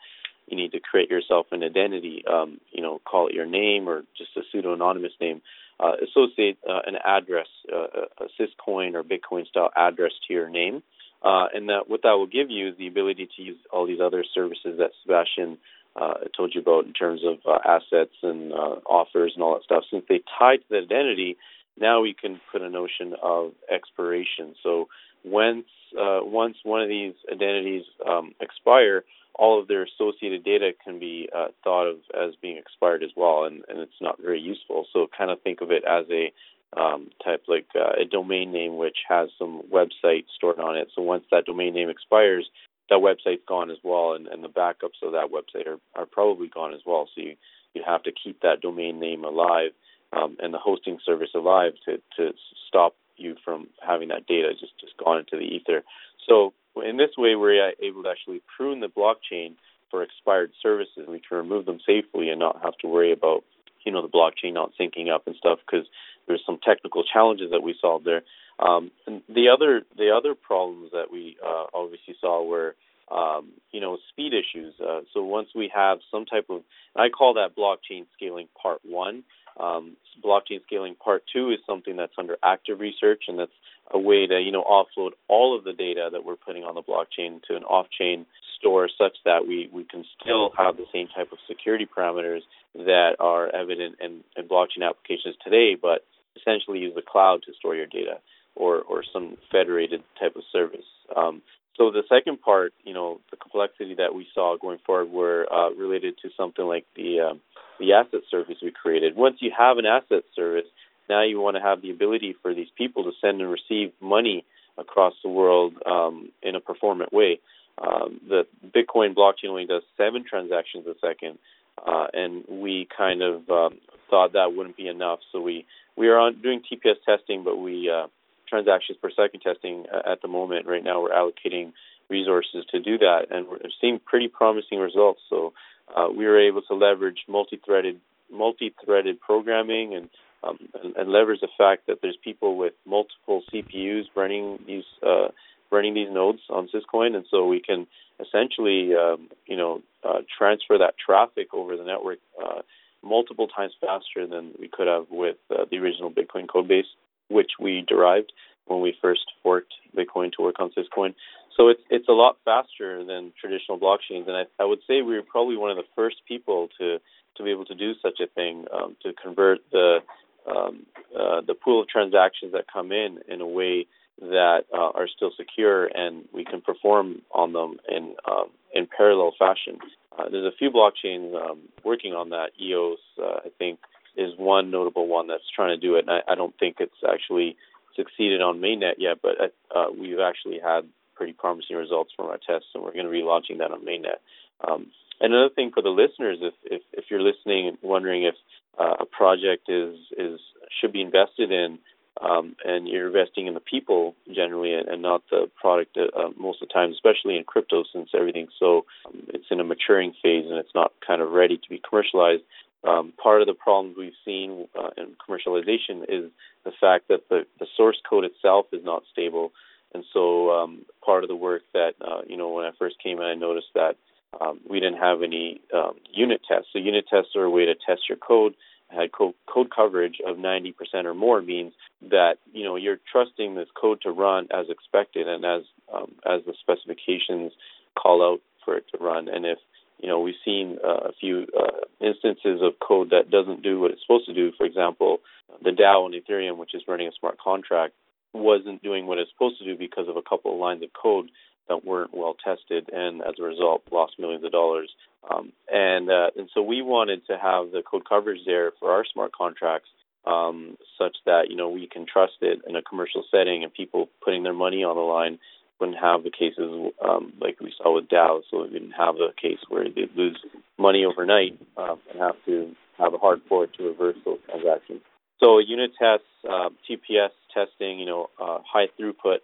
you 0.47 0.57
need 0.57 0.73
to 0.73 0.81
create 0.81 1.11
yourself 1.11 1.47
an 1.53 1.63
identity. 1.63 2.25
Um, 2.27 2.61
you 2.73 2.83
know, 2.83 3.01
call 3.05 3.29
it 3.29 3.35
your 3.35 3.47
name 3.47 3.89
or 3.89 4.03
just 4.17 4.37
a 4.37 4.43
pseudo 4.51 4.75
anonymous 4.75 5.13
name. 5.21 5.43
Uh, 5.79 5.93
associate 6.07 6.59
uh, 6.69 6.81
an 6.87 6.97
address, 7.07 7.47
uh, 7.73 7.87
a 8.19 8.27
Syscoin 8.39 8.95
or 8.95 9.03
Bitcoin 9.03 9.47
style 9.47 9.71
address 9.75 10.13
to 10.27 10.35
your 10.35 10.51
name, 10.51 10.83
uh, 11.23 11.47
and 11.55 11.71
that 11.71 11.89
what 11.89 12.03
that 12.03 12.13
will 12.13 12.27
give 12.27 12.51
you 12.51 12.69
is 12.69 12.77
the 12.77 12.87
ability 12.87 13.31
to 13.35 13.43
use 13.43 13.57
all 13.73 13.87
these 13.87 14.01
other 14.01 14.23
services 14.35 14.77
that 14.79 14.91
Sebastian 15.03 15.57
uh, 15.97 16.15
I 16.23 16.27
told 16.37 16.55
you 16.55 16.61
about 16.61 16.87
in 16.87 16.93
terms 16.93 17.23
of 17.25 17.39
uh, 17.47 17.59
assets 17.65 18.15
and 18.23 18.53
offers 18.53 19.33
and 19.35 19.43
all 19.43 19.55
that 19.55 19.65
stuff. 19.65 19.85
Since 19.91 20.05
they 20.09 20.23
tie 20.39 20.57
to 20.57 20.63
the 20.71 20.79
identity, 20.79 21.37
now 21.79 22.01
we 22.01 22.15
can 22.15 22.41
put 22.53 22.63
a 22.63 22.69
notion 22.69 23.15
of 23.23 23.53
expiration. 23.73 24.55
So 24.63 24.89
once 25.25 25.67
uh, 25.99 26.21
once 26.23 26.57
one 26.63 26.83
of 26.83 26.89
these 26.89 27.15
identities 27.33 27.85
um, 28.09 28.33
expire, 28.41 29.05
all 29.35 29.61
of 29.61 29.69
their 29.69 29.83
associated 29.85 30.45
data 30.45 30.73
can 30.85 31.01
be 31.01 31.29
uh, 31.35 31.49
thought 31.65 31.87
of 31.87 31.97
as 32.15 32.35
being 32.41 32.59
expired 32.59 33.03
as 33.03 33.11
well, 33.17 33.45
and, 33.45 33.65
and 33.69 33.81
it's 33.81 34.01
not 34.01 34.21
very 34.21 34.41
useful. 34.41 34.87
So 34.93 35.09
kind 35.17 35.31
of 35.31 35.41
think 35.43 35.61
of 35.61 35.71
it 35.71 35.83
as 35.85 36.07
a 36.11 36.33
um, 36.81 37.11
type 37.25 37.43
like 37.49 37.67
uh, 37.75 38.01
a 38.01 38.05
domain 38.05 38.53
name 38.53 38.77
which 38.77 38.99
has 39.09 39.29
some 39.39 39.63
website 39.73 40.27
stored 40.37 40.61
on 40.61 40.77
it. 40.77 40.89
So 40.95 41.03
once 41.03 41.25
that 41.31 41.47
domain 41.47 41.75
name 41.75 41.89
expires, 41.91 42.49
that 42.91 42.97
website's 42.99 43.43
gone 43.49 43.71
as 43.71 43.79
well, 43.83 44.13
and, 44.13 44.27
and 44.27 44.45
the 44.45 44.49
backups 44.49 45.03
of 45.03 45.13
that 45.13 45.31
website 45.33 45.67
are, 45.67 45.79
are 45.95 46.07
probably 46.07 46.49
gone 46.49 46.75
as 46.75 46.81
well. 46.85 47.09
So 47.15 47.23
you 47.23 47.37
you 47.75 47.83
have 47.87 48.03
to 48.03 48.13
keep 48.13 48.43
that 48.43 48.61
domain 48.61 48.99
name 48.99 49.25
alive 49.25 49.71
um, 50.13 50.37
and 50.41 50.53
the 50.53 50.59
hosting 50.59 50.99
service 51.07 51.31
alive 51.35 51.73
to, 51.87 51.99
to 52.17 52.35
stop 52.67 52.97
you 53.17 53.37
from 53.45 53.69
having 53.87 54.09
that 54.09 54.27
data 54.27 54.53
just, 54.59 54.73
just 54.81 54.97
gone 54.97 55.19
into 55.19 55.37
the 55.37 55.45
ether. 55.45 55.85
So 56.29 56.53
in 56.85 56.97
this 56.97 57.11
way, 57.17 57.37
we're 57.37 57.73
able 57.81 58.03
to 58.03 58.09
actually 58.09 58.43
prune 58.57 58.81
the 58.81 58.89
blockchain 58.89 59.55
for 59.91 60.03
expired 60.03 60.51
services. 60.63 61.07
We 61.09 61.21
can 61.21 61.39
remove 61.39 61.67
them 61.67 61.79
safely 61.87 62.31
and 62.31 62.41
not 62.41 62.61
have 62.63 62.77
to 62.79 62.89
worry 62.89 63.13
about 63.13 63.45
you 63.85 63.93
know 63.93 64.03
the 64.03 64.09
blockchain 64.09 64.55
not 64.55 64.73
syncing 64.79 65.13
up 65.13 65.27
and 65.27 65.37
stuff 65.37 65.59
because 65.65 65.87
there's 66.27 66.43
some 66.45 66.59
technical 66.63 67.05
challenges 67.05 67.51
that 67.51 67.63
we 67.63 67.75
solved 67.81 68.05
there. 68.05 68.23
Um, 68.59 68.91
and 69.07 69.23
the 69.29 69.49
other 69.49 69.83
the 69.97 70.11
other 70.11 70.35
problems 70.35 70.93
that 70.93 71.11
we 71.11 71.37
uh, 71.45 71.67
obviously 71.73 72.15
saw 72.21 72.45
were 72.45 72.75
um, 73.11 73.49
you 73.73 73.81
know 73.81 73.99
speed 74.11 74.33
issues. 74.33 74.75
Uh, 74.81 75.01
so 75.13 75.23
once 75.23 75.49
we 75.55 75.71
have 75.75 75.99
some 76.11 76.27
type 76.27 76.47
of 76.51 76.63
I 76.97 77.09
call 77.09 77.35
that 77.35 77.57
blockchain 77.57 78.07
scaling 78.17 78.49
part 78.61 78.81
one. 78.85 79.25
Um, 79.59 79.97
blockchain 80.25 80.63
scaling 80.65 80.95
part 80.95 81.23
two 81.33 81.51
is 81.51 81.59
something 81.67 81.97
that's 81.97 82.13
under 82.17 82.37
active 82.43 82.81
research, 82.81 83.25
and 83.29 83.39
that's 83.39 83.53
a 83.91 83.99
way 83.99 84.27
to 84.27 84.41
you 84.41 84.53
know 84.53 84.65
offload 84.65 85.11
all 85.29 85.57
of 85.57 85.65
the 85.65 85.73
data 85.73 86.09
that 86.13 86.25
we're 86.25 86.37
putting 86.37 86.65
on 86.65 86.75
the 86.75 86.83
blockchain 86.83 87.43
to 87.45 87.57
an 87.57 87.65
off-chain 87.65 88.27
store, 88.59 88.89
such 88.97 89.17
that 89.25 89.47
we 89.47 89.69
we 89.73 89.85
can 89.85 90.05
still 90.21 90.53
have 90.57 90.77
the 90.77 90.87
same 90.93 91.09
type 91.09 91.33
of 91.33 91.39
security 91.49 91.87
parameters 91.87 92.41
that 92.75 93.17
are 93.19 93.55
evident 93.55 93.97
in, 94.01 94.21
in 94.37 94.49
blockchain 94.49 94.89
applications 94.89 95.35
today, 95.43 95.77
but 95.81 96.05
essentially 96.37 96.79
use 96.79 96.95
the 96.95 97.03
cloud 97.03 97.43
to 97.47 97.53
store 97.55 97.75
your 97.75 97.87
data 97.87 98.19
or 98.55 98.81
or 98.83 99.03
some 99.13 99.37
federated 99.51 100.03
type 100.19 100.37
of 100.37 100.43
service. 100.53 100.87
Um, 101.17 101.43
so 101.77 101.91
the 101.91 102.03
second 102.09 102.41
part, 102.41 102.73
you 102.85 102.93
know, 102.93 103.21
the 103.31 103.37
complexity 103.37 103.95
that 103.95 104.15
we 104.15 104.27
saw 104.35 104.57
going 104.57 104.79
forward 104.85 105.11
were 105.11 105.47
uh, 105.53 105.71
related 105.71 106.19
to 106.23 106.31
something 106.37 106.65
like 106.65 106.85
the 106.97 107.21
um, 107.21 107.41
the 107.79 107.95
asset 107.95 108.21
service 108.31 108.57
we 108.63 108.71
created. 108.71 109.17
Once 109.17 109.37
you 109.41 109.51
have 109.57 109.79
an 109.79 109.87
asset 109.87 110.25
service, 110.37 110.67
now 111.09 111.23
you 111.23 111.41
want 111.41 111.57
to 111.57 111.63
have 111.63 111.81
the 111.81 111.91
ability 111.91 112.37
for 112.43 112.55
these 112.55 112.69
people 112.77 113.05
to 113.05 113.13
send 113.21 113.41
and 113.41 113.51
receive 113.51 113.93
money 114.01 114.45
across 114.77 115.15
the 115.23 115.31
world 115.31 115.75
um, 115.87 116.31
in 116.43 116.55
a 116.55 116.61
performant 116.61 117.13
way. 117.13 117.41
Um, 117.79 118.21
the 118.29 118.47
Bitcoin 118.67 119.15
blockchain 119.15 119.49
only 119.49 119.65
does 119.65 119.83
seven 119.97 120.25
transactions 120.29 120.87
a 120.87 120.95
second, 121.01 121.39
uh, 121.87 122.09
and 122.13 122.45
we 122.49 122.87
kind 122.97 123.23
of 123.23 123.49
um, 123.49 123.79
thought 124.11 124.35
that 124.35 124.53
wouldn't 124.55 124.77
be 124.77 124.89
enough. 124.89 125.21
So 125.33 125.41
we 125.41 125.67
we 125.97 126.09
are 126.09 126.19
on 126.19 126.43
doing 126.43 126.61
TPS 126.61 126.97
testing, 127.07 127.43
but 127.45 127.57
we 127.57 127.91
uh, 127.91 128.09
transactions 128.51 128.99
per 129.01 129.11
second 129.11 129.41
testing 129.41 129.87
at 130.07 130.21
the 130.21 130.29
moment. 130.29 130.67
Right 130.67 130.85
now, 130.85 131.01
we're 131.01 131.11
allocating 131.11 131.73
resources 132.11 132.65
to 132.73 132.81
do 132.81 132.99
that, 132.99 133.27
and 133.31 133.47
we're 133.49 133.59
seeing 133.81 134.01
pretty 134.05 134.29
promising 134.29 134.79
results. 134.81 135.21
So 135.31 135.53
uh, 135.97 136.09
we 136.15 136.27
were 136.27 136.41
able 136.41 136.63
to 136.63 136.75
leverage 136.75 137.25
multi-threaded 137.29 138.01
multi-threaded 138.33 139.21
programming 139.21 139.95
and, 139.95 140.09
um, 140.45 140.57
and, 140.83 140.95
and 140.97 141.11
leverage 141.11 141.41
the 141.41 141.49
fact 141.59 141.89
that 141.89 142.01
there's 142.01 142.17
people 142.23 142.57
with 142.57 142.75
multiple 142.87 143.43
CPUs 143.53 144.05
running 144.15 144.59
these 144.67 144.85
uh, 145.07 145.29
running 145.71 145.95
these 145.95 146.09
nodes 146.11 146.41
on 146.51 146.69
Syscoin, 146.69 147.15
and 147.15 147.25
so 147.31 147.47
we 147.47 147.61
can 147.61 147.87
essentially 148.21 148.95
um, 148.95 149.29
you 149.47 149.57
know 149.57 149.83
uh, 150.05 150.21
transfer 150.37 150.79
that 150.79 150.95
traffic 151.05 151.49
over 151.53 151.77
the 151.77 151.85
network 151.85 152.19
uh, 152.43 152.61
multiple 153.03 153.49
times 153.49 153.73
faster 153.81 154.27
than 154.27 154.53
we 154.59 154.69
could 154.69 154.87
have 154.87 155.07
with 155.11 155.37
uh, 155.51 155.65
the 155.71 155.79
original 155.79 156.11
Bitcoin 156.11 156.49
code 156.49 156.69
base, 156.69 156.87
which 157.31 157.53
we 157.59 157.85
derived 157.87 158.33
when 158.67 158.81
we 158.81 158.95
first 159.01 159.25
forked 159.43 159.73
Bitcoin 159.97 160.33
to 160.33 160.43
work 160.43 160.57
on 160.59 160.71
Syscoin. 160.71 161.15
So 161.57 161.69
it's 161.69 161.83
it's 161.91 162.09
a 162.09 162.13
lot 162.13 162.37
faster 162.45 163.05
than 163.05 163.33
traditional 163.41 163.79
blockchains, 163.79 164.29
and 164.29 164.37
I, 164.37 164.45
I 164.59 164.65
would 164.65 164.81
say 164.87 165.03
we 165.03 165.15
were 165.15 165.23
probably 165.23 165.57
one 165.57 165.71
of 165.71 165.77
the 165.77 165.89
first 165.97 166.17
people 166.27 166.69
to 166.79 166.99
to 167.37 167.43
be 167.43 167.51
able 167.51 167.65
to 167.67 167.75
do 167.75 167.93
such 168.03 168.21
a 168.21 168.27
thing 168.27 168.67
um, 168.73 168.97
to 169.03 169.13
convert 169.13 169.59
the 169.71 169.99
um, 170.47 170.87
uh, 171.19 171.41
the 171.47 171.55
pool 171.55 171.81
of 171.83 171.89
transactions 171.89 172.53
that 172.53 172.65
come 172.73 172.93
in 172.93 173.19
in 173.29 173.41
a 173.41 173.47
way 173.47 173.87
that 174.21 174.65
uh, 174.73 174.91
are 174.95 175.09
still 175.09 175.33
secure 175.37 175.87
and 175.87 176.25
we 176.33 176.45
can 176.45 176.61
perform 176.61 177.23
on 177.33 177.53
them 177.53 177.79
in 177.89 178.15
um, 178.31 178.51
in 178.75 178.87
parallel 178.87 179.33
fashion. 179.39 179.79
Uh, 180.19 180.29
there's 180.31 180.45
a 180.45 180.57
few 180.57 180.71
blockchains 180.71 181.35
um, 181.35 181.61
working 181.85 182.13
on 182.13 182.31
that. 182.31 182.51
EOS, 182.61 182.99
uh, 183.19 183.41
I 183.45 183.49
think, 183.59 183.79
is 184.21 184.33
one 184.37 184.71
notable 184.71 185.07
one 185.09 185.27
that's 185.27 185.51
trying 185.55 185.79
to 185.79 185.87
do 185.87 185.97
it. 185.97 186.07
And 186.07 186.11
I, 186.11 186.33
I 186.33 186.35
don't 186.35 186.57
think 186.59 186.77
it's 186.79 187.03
actually 187.09 187.57
succeeded 187.97 188.41
on 188.41 188.61
mainnet 188.61 188.95
yet, 188.99 189.19
but 189.23 189.55
uh, 189.75 189.87
we've 189.99 190.21
actually 190.21 190.61
had 190.63 190.83
pretty 191.17 191.33
promising 191.33 191.77
results 191.77 192.13
from 192.17 192.27
our 192.27 192.39
tests, 192.39 192.69
and 192.75 192.83
we're 192.83 192.93
going 192.93 193.05
to 193.07 193.11
be 193.11 193.23
launching 193.23 193.59
that 193.59 193.71
on 193.71 193.85
mainnet. 193.85 194.21
Um, 194.67 194.87
another 195.21 195.49
thing 195.55 195.71
for 195.73 195.83
the 195.83 195.91
listeners, 195.91 196.39
if, 196.41 196.55
if, 196.65 196.83
if 196.93 197.05
you're 197.11 197.23
listening 197.23 197.69
and 197.69 197.79
wondering 197.83 198.25
if 198.25 198.35
uh, 198.79 198.95
a 199.01 199.07
project 199.07 199.69
is 199.69 199.97
is 200.17 200.41
should 200.81 200.93
be 200.93 201.03
invested 201.03 201.51
in, 201.51 201.79
um, 202.21 202.55
and 202.65 202.87
you're 202.89 203.09
investing 203.09 203.47
in 203.47 203.55
the 203.55 203.61
people 203.61 204.15
generally 204.33 204.75
and, 204.75 204.89
and 204.89 205.03
not 205.03 205.23
the 205.31 205.51
product 205.61 205.97
uh, 205.97 206.19
uh, 206.19 206.31
most 206.39 206.63
of 206.63 206.69
the 206.69 206.73
time, 206.73 206.91
especially 206.93 207.37
in 207.37 207.45
crypto 207.45 207.85
since 207.93 208.11
everything's 208.15 208.53
so 208.59 208.85
um, 209.07 209.23
it's 209.29 209.47
in 209.51 209.61
a 209.61 209.65
maturing 209.65 210.13
phase 210.23 210.47
and 210.49 210.59
it's 210.59 210.75
not 210.75 210.93
kind 211.07 211.21
of 211.23 211.31
ready 211.31 211.57
to 211.57 211.69
be 211.69 211.81
commercialized. 211.87 212.43
Um, 212.83 213.13
part 213.23 213.43
of 213.43 213.47
the 213.47 213.55
problems 213.55 213.97
we've 213.99 214.13
seen 214.25 214.67
uh, 214.79 214.91
in 214.97 215.15
commercialization 215.17 216.05
is 216.09 216.31
the 216.65 216.73
fact 216.81 217.09
that 217.09 217.29
the, 217.29 217.45
the 217.59 217.67
source 217.77 218.01
code 218.09 218.25
itself 218.25 218.67
is 218.73 218.85
not 218.85 219.03
stable. 219.13 219.53
And 219.93 220.05
so 220.13 220.51
um, 220.51 220.87
part 221.05 221.25
of 221.25 221.29
the 221.29 221.37
work 221.37 221.63
that, 221.75 221.93
uh, 222.01 222.23
you 222.27 222.37
know, 222.37 222.49
when 222.51 222.65
I 222.65 222.71
first 222.79 222.97
came 223.03 223.19
in, 223.19 223.25
I 223.25 223.35
noticed 223.35 223.69
that 223.75 223.97
um, 224.41 224.61
we 224.69 224.81
didn't 224.81 224.99
have 224.99 225.23
any 225.23 225.61
um, 225.75 225.95
unit 226.13 226.41
tests. 226.47 226.69
So 226.73 226.79
unit 226.79 227.07
tests 227.11 227.35
are 227.37 227.45
a 227.45 227.51
way 227.51 227.67
to 227.67 227.75
test 227.75 228.03
your 228.09 228.19
code. 228.19 228.55
Had 228.89 229.13
code, 229.13 229.35
code 229.47 229.71
coverage 229.75 230.21
of 230.27 230.37
90% 230.37 230.73
or 231.05 231.15
more 231.15 231.41
means 231.43 231.73
that 232.11 232.39
you 232.53 232.65
know 232.65 232.75
you're 232.75 232.99
trusting 233.13 233.55
this 233.55 233.69
code 233.81 234.01
to 234.03 234.11
run 234.11 234.49
as 234.53 234.67
expected 234.69 235.29
and 235.29 235.45
as 235.45 235.63
um, 235.95 236.13
as 236.27 236.41
the 236.45 236.55
specifications 236.61 237.53
call 237.97 238.21
out 238.21 238.41
for 238.65 238.77
it 238.77 238.85
to 238.91 238.99
run. 239.03 239.29
And 239.29 239.47
if 239.47 239.59
you 240.03 240.09
know, 240.09 240.21
we've 240.21 240.35
seen 240.45 240.79
uh, 240.85 241.09
a 241.09 241.13
few 241.21 241.47
uh, 241.59 241.85
instances 242.01 242.61
of 242.63 242.79
code 242.81 243.11
that 243.11 243.31
doesn't 243.31 243.63
do 243.63 243.79
what 243.81 243.91
it's 243.91 244.01
supposed 244.03 244.27
to 244.27 244.35
do. 244.35 244.53
For 244.57 244.65
example, 244.65 245.19
the 245.63 245.71
DAO 245.71 246.05
on 246.05 246.13
Ethereum, 246.13 246.57
which 246.57 246.75
is 246.75 246.83
running 246.89 247.09
a 247.09 247.13
smart 247.19 247.39
contract, 247.39 247.95
wasn't 248.33 248.83
doing 248.83 249.07
what 249.07 249.19
it's 249.19 249.31
supposed 249.31 249.59
to 249.59 249.65
do 249.65 249.77
because 249.77 250.09
of 250.09 250.17
a 250.17 250.23
couple 250.23 250.53
of 250.53 250.59
lines 250.59 250.83
of 250.83 250.91
code 250.93 251.31
that 251.69 251.85
weren't 251.85 252.15
well 252.15 252.35
tested, 252.43 252.91
and 252.93 253.23
as 253.23 253.35
a 253.39 253.43
result, 253.43 253.83
lost 253.93 254.19
millions 254.19 254.45
of 254.45 254.53
dollars. 254.53 254.91
Um, 255.31 255.53
and 255.71 256.11
uh, 256.11 256.31
and 256.37 256.49
so 256.53 256.63
we 256.63 256.83
wanted 256.83 257.27
to 257.27 257.39
have 257.39 257.71
the 257.71 257.83
code 257.89 258.09
coverage 258.09 258.41
there 258.45 258.73
for 258.81 258.91
our 258.91 259.05
smart 259.05 259.33
contracts, 259.33 259.89
um, 260.27 260.77
such 260.99 261.17
that 261.27 261.51
you 261.51 261.57
know 261.57 261.69
we 261.69 261.87
can 261.87 262.07
trust 262.07 262.35
it 262.41 262.61
in 262.67 262.75
a 262.75 262.83
commercial 262.83 263.25
setting, 263.31 263.63
and 263.63 263.73
people 263.73 264.09
putting 264.25 264.43
their 264.43 264.53
money 264.55 264.83
on 264.83 264.97
the 264.97 265.03
line 265.03 265.39
wouldn't 265.81 265.99
have 265.99 266.23
the 266.23 266.31
cases 266.31 266.93
um, 267.03 267.33
like 267.41 267.57
with 267.87 268.09
DAO, 268.09 268.43
so 268.51 268.63
we 268.63 268.71
didn't 268.71 268.93
have 268.93 269.17
a 269.17 269.33
case 269.41 269.59
where 269.69 269.85
they 269.85 270.09
lose 270.17 270.39
money 270.79 271.05
overnight 271.05 271.59
um, 271.77 271.99
and 272.11 272.21
have 272.21 272.37
to 272.47 272.75
have 272.99 273.15
a 273.15 273.19
hard 273.19 273.41
fork 273.49 273.73
to 273.75 273.85
reverse 273.85 274.17
those 274.25 274.39
transactions. 274.49 275.01
So 275.43 275.59
unit 275.59 275.93
tests, 275.99 276.27
uh, 276.49 276.69
TPS 276.89 277.31
testing, 277.55 277.99
you 277.99 278.07
know, 278.07 278.29
uh, 278.41 278.59
high 278.71 278.89
throughput 278.99 279.39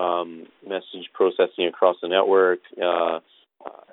um, 0.00 0.46
message 0.66 1.10
processing 1.12 1.66
across 1.66 1.96
the 2.00 2.08
network, 2.08 2.60
uh, 2.80 3.16
uh, 3.16 3.20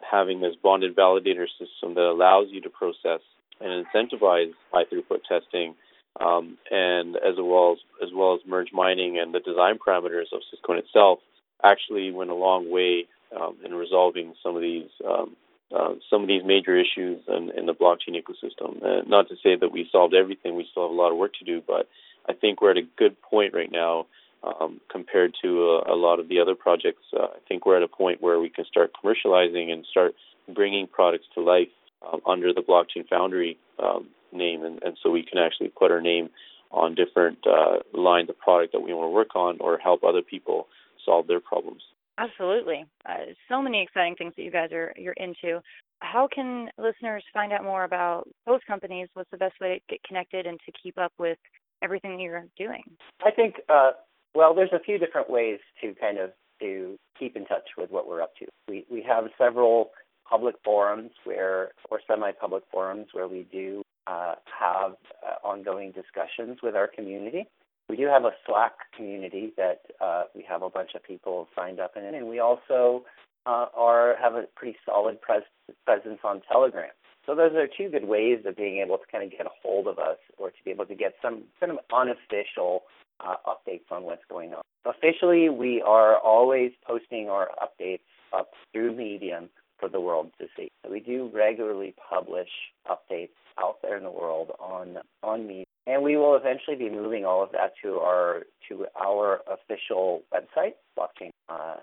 having 0.10 0.40
this 0.40 0.56
bonded 0.64 0.96
validator 0.96 1.48
system 1.60 1.96
that 1.96 2.10
allows 2.10 2.48
you 2.50 2.62
to 2.62 2.70
process 2.70 3.20
and 3.60 3.86
incentivize 3.86 4.54
high 4.72 4.86
throughput 4.86 5.20
testing, 5.28 5.76
um, 6.22 6.58
and 6.72 7.18
as 7.18 7.36
well 7.38 7.74
as 7.74 8.08
as 8.08 8.14
well 8.16 8.36
as 8.36 8.40
merge 8.48 8.72
mining 8.72 9.20
and 9.20 9.34
the 9.34 9.40
design 9.40 9.78
parameters 9.78 10.32
of 10.32 10.42
Syscoin 10.48 10.80
itself 10.80 11.20
actually 11.64 12.12
went 12.12 12.30
a 12.30 12.36
long 12.36 12.72
way 12.72 13.06
um, 13.36 13.58
in 13.64 13.74
resolving 13.74 14.34
some 14.42 14.56
of 14.56 14.62
these 14.62 14.90
um, 15.06 15.36
uh, 15.76 15.94
some 16.10 16.24
of 16.24 16.28
these 16.28 16.42
major 16.44 16.76
issues 16.76 17.22
in, 17.28 17.52
in 17.56 17.68
the 17.68 17.76
blockchain 17.76 18.16
ecosystem. 18.16 18.84
Uh, 18.84 19.04
not 19.08 19.30
to 19.30 19.36
say 19.44 19.56
that 19.56 19.72
we 19.72 19.88
solved 19.92 20.16
everything; 20.16 20.56
we 20.56 20.68
still 20.72 20.84
have 20.84 20.92
a 20.92 20.96
lot 20.96 21.12
of 21.12 21.18
work 21.18 21.34
to 21.36 21.46
do. 21.46 21.62
But 21.66 21.88
I 22.28 22.34
think 22.34 22.62
we're 22.62 22.72
at 22.72 22.78
a 22.78 22.88
good 22.98 23.22
point 23.22 23.54
right 23.54 23.72
now 23.72 24.08
um, 24.44 24.80
compared 24.90 25.36
to 25.42 25.82
a, 25.88 25.94
a, 25.94 25.98
lot 25.98 26.20
of 26.20 26.28
the 26.28 26.40
other 26.40 26.56
projects. 26.56 27.04
Uh, 27.14 27.26
I 27.26 27.40
think 27.48 27.66
we're 27.66 27.78
at 27.78 27.84
a 27.84 27.88
point 27.88 28.22
where 28.22 28.40
we 28.40 28.50
can 28.50 28.66
start 28.66 28.94
commercializing 28.94 29.72
and 29.72 29.86
start 29.90 30.16
bringing 30.54 30.88
products 30.88 31.26
to 31.36 31.42
life 31.42 31.68
um, 32.08 32.22
under 32.26 32.54
the 32.54 32.62
Blockchain 32.62 33.08
Foundry 33.10 33.58
um, 33.78 34.08
name, 34.32 34.64
and, 34.64 34.82
and, 34.84 34.98
so 35.02 35.10
we 35.10 35.24
can 35.24 35.38
actually 35.38 35.70
put 35.70 35.92
our 35.92 36.02
name 36.02 36.30
on 36.72 36.96
different 36.96 37.40
uh, 37.46 37.80
lines 37.94 38.30
of 38.30 38.38
product 38.38 38.74
that 38.74 38.80
we 38.80 38.94
want 38.94 39.08
to 39.08 39.14
work 39.14 39.36
on 39.36 39.58
or 39.60 39.78
help 39.78 40.04
other 40.04 40.22
people 40.22 40.68
solve 41.04 41.28
their 41.28 41.40
problems. 41.40 41.82
Absolutely. 42.20 42.86
Uh, 43.08 43.32
so 43.48 43.62
many 43.62 43.82
exciting 43.82 44.16
things 44.16 44.34
that 44.36 44.44
you 44.44 44.52
guys 44.52 44.72
are 44.74 44.94
you're 44.98 45.14
into. 45.14 45.62
How 46.02 46.28
can 46.34 46.70
listeners 46.78 47.24
find 47.34 47.54
out 47.54 47.64
more 47.64 47.86
about 47.86 48.28
those 48.46 48.60
companies? 48.68 49.08
What's 49.14 49.32
the 49.32 49.38
best 49.38 49.56
way 49.62 49.76
to 49.76 49.80
get 49.90 50.04
connected 50.04 50.46
and 50.46 50.60
to 50.66 50.72
keep 50.84 50.98
up 50.98 51.14
with 51.18 51.38
everything 51.82 52.18
that 52.18 52.22
you're 52.22 52.46
doing? 52.58 52.84
I 53.26 53.32
think 53.32 53.56
uh, 53.70 53.92
well, 54.36 54.54
there's 54.54 54.74
a 54.74 54.80
few 54.80 54.98
different 54.98 55.30
ways 55.30 55.60
to 55.82 55.96
kind 56.00 56.18
of 56.18 56.32
to 56.60 56.98
keep 57.18 57.38
in 57.38 57.46
touch 57.46 57.70
with 57.78 57.90
what 57.90 58.08
we're 58.08 58.22
up 58.22 58.36
to. 58.40 58.46
We 58.68 58.86
we 58.92 59.02
have 59.08 59.26
several 59.38 59.92
public 60.30 60.56
forums 60.64 61.12
where 61.24 61.70
or 61.90 62.02
semi-public 62.06 62.64
forums 62.72 63.08
where 63.14 63.28
we 63.28 63.48
do 63.52 63.82
uh, 64.08 64.36
have 64.60 64.94
uh, 65.26 65.48
ongoing 65.48 65.92
discussions 65.92 66.60
with 66.62 66.76
our 66.76 66.88
community. 66.88 67.48
We 67.90 67.96
do 67.96 68.06
have 68.06 68.24
a 68.24 68.32
Slack 68.46 68.74
community 68.96 69.52
that 69.58 69.82
uh, 70.00 70.24
we 70.36 70.46
have 70.48 70.62
a 70.62 70.70
bunch 70.70 70.92
of 70.96 71.04
people 71.04 71.48
signed 71.56 71.80
up 71.80 71.94
in, 71.98 72.06
and 72.06 72.28
we 72.28 72.40
also 72.40 73.04
uh, 73.48 73.66
are 73.76 74.16
have 74.22 74.36
a 74.36 74.44
pretty 74.56 74.78
solid 74.86 75.20
pres- 75.20 75.42
presence 75.86 76.20
on 76.24 76.42
Telegram. 76.52 76.92
So 77.26 77.34
those 77.34 77.54
are 77.54 77.68
two 77.68 77.90
good 77.90 78.08
ways 78.08 78.40
of 78.46 78.56
being 78.56 78.78
able 78.78 78.98
to 78.98 79.04
kind 79.12 79.24
of 79.24 79.32
get 79.32 79.48
a 79.48 79.50
hold 79.64 79.88
of 79.88 79.98
us, 79.98 80.18
or 80.38 80.50
to 80.50 80.58
be 80.64 80.70
able 80.70 80.86
to 80.86 80.96
get 80.96 81.16
some 81.22 81.44
kind 81.60 81.72
of 81.72 81.80
unofficial 81.92 82.84
uh, 83.20 83.36
updates 83.48 83.92
on 83.92 84.04
what's 84.04 84.24
going 84.30 84.54
on. 84.54 84.62
Officially, 84.86 85.50
we 85.50 85.82
are 85.82 86.18
always 86.18 86.72
posting 86.86 87.28
our 87.30 87.50
updates 87.62 88.00
up 88.34 88.52
through 88.72 88.96
Medium 88.96 89.50
for 89.80 89.90
the 89.90 90.00
world 90.00 90.32
to 90.40 90.46
see. 90.56 90.70
So 90.86 90.92
we 90.92 91.00
do 91.00 91.32
regularly 91.34 91.96
publish 92.10 92.50
updates 92.88 93.30
out 93.60 93.78
there 93.82 93.98
in 93.98 94.04
the 94.04 94.12
world 94.12 94.52
on 94.60 94.98
on 95.24 95.48
Medium 95.48 95.66
and 95.90 96.04
we 96.04 96.16
will 96.16 96.36
eventually 96.36 96.78
be 96.78 96.90
moving 96.90 97.26
all 97.26 97.42
of 97.42 97.52
that 97.52 97.74
to 97.84 97.96
our 97.96 98.44
to 98.70 98.86
our 98.96 99.42
official 99.52 100.22
website, 100.32 100.74
blockchain 100.98 101.32
uh, 101.50 101.78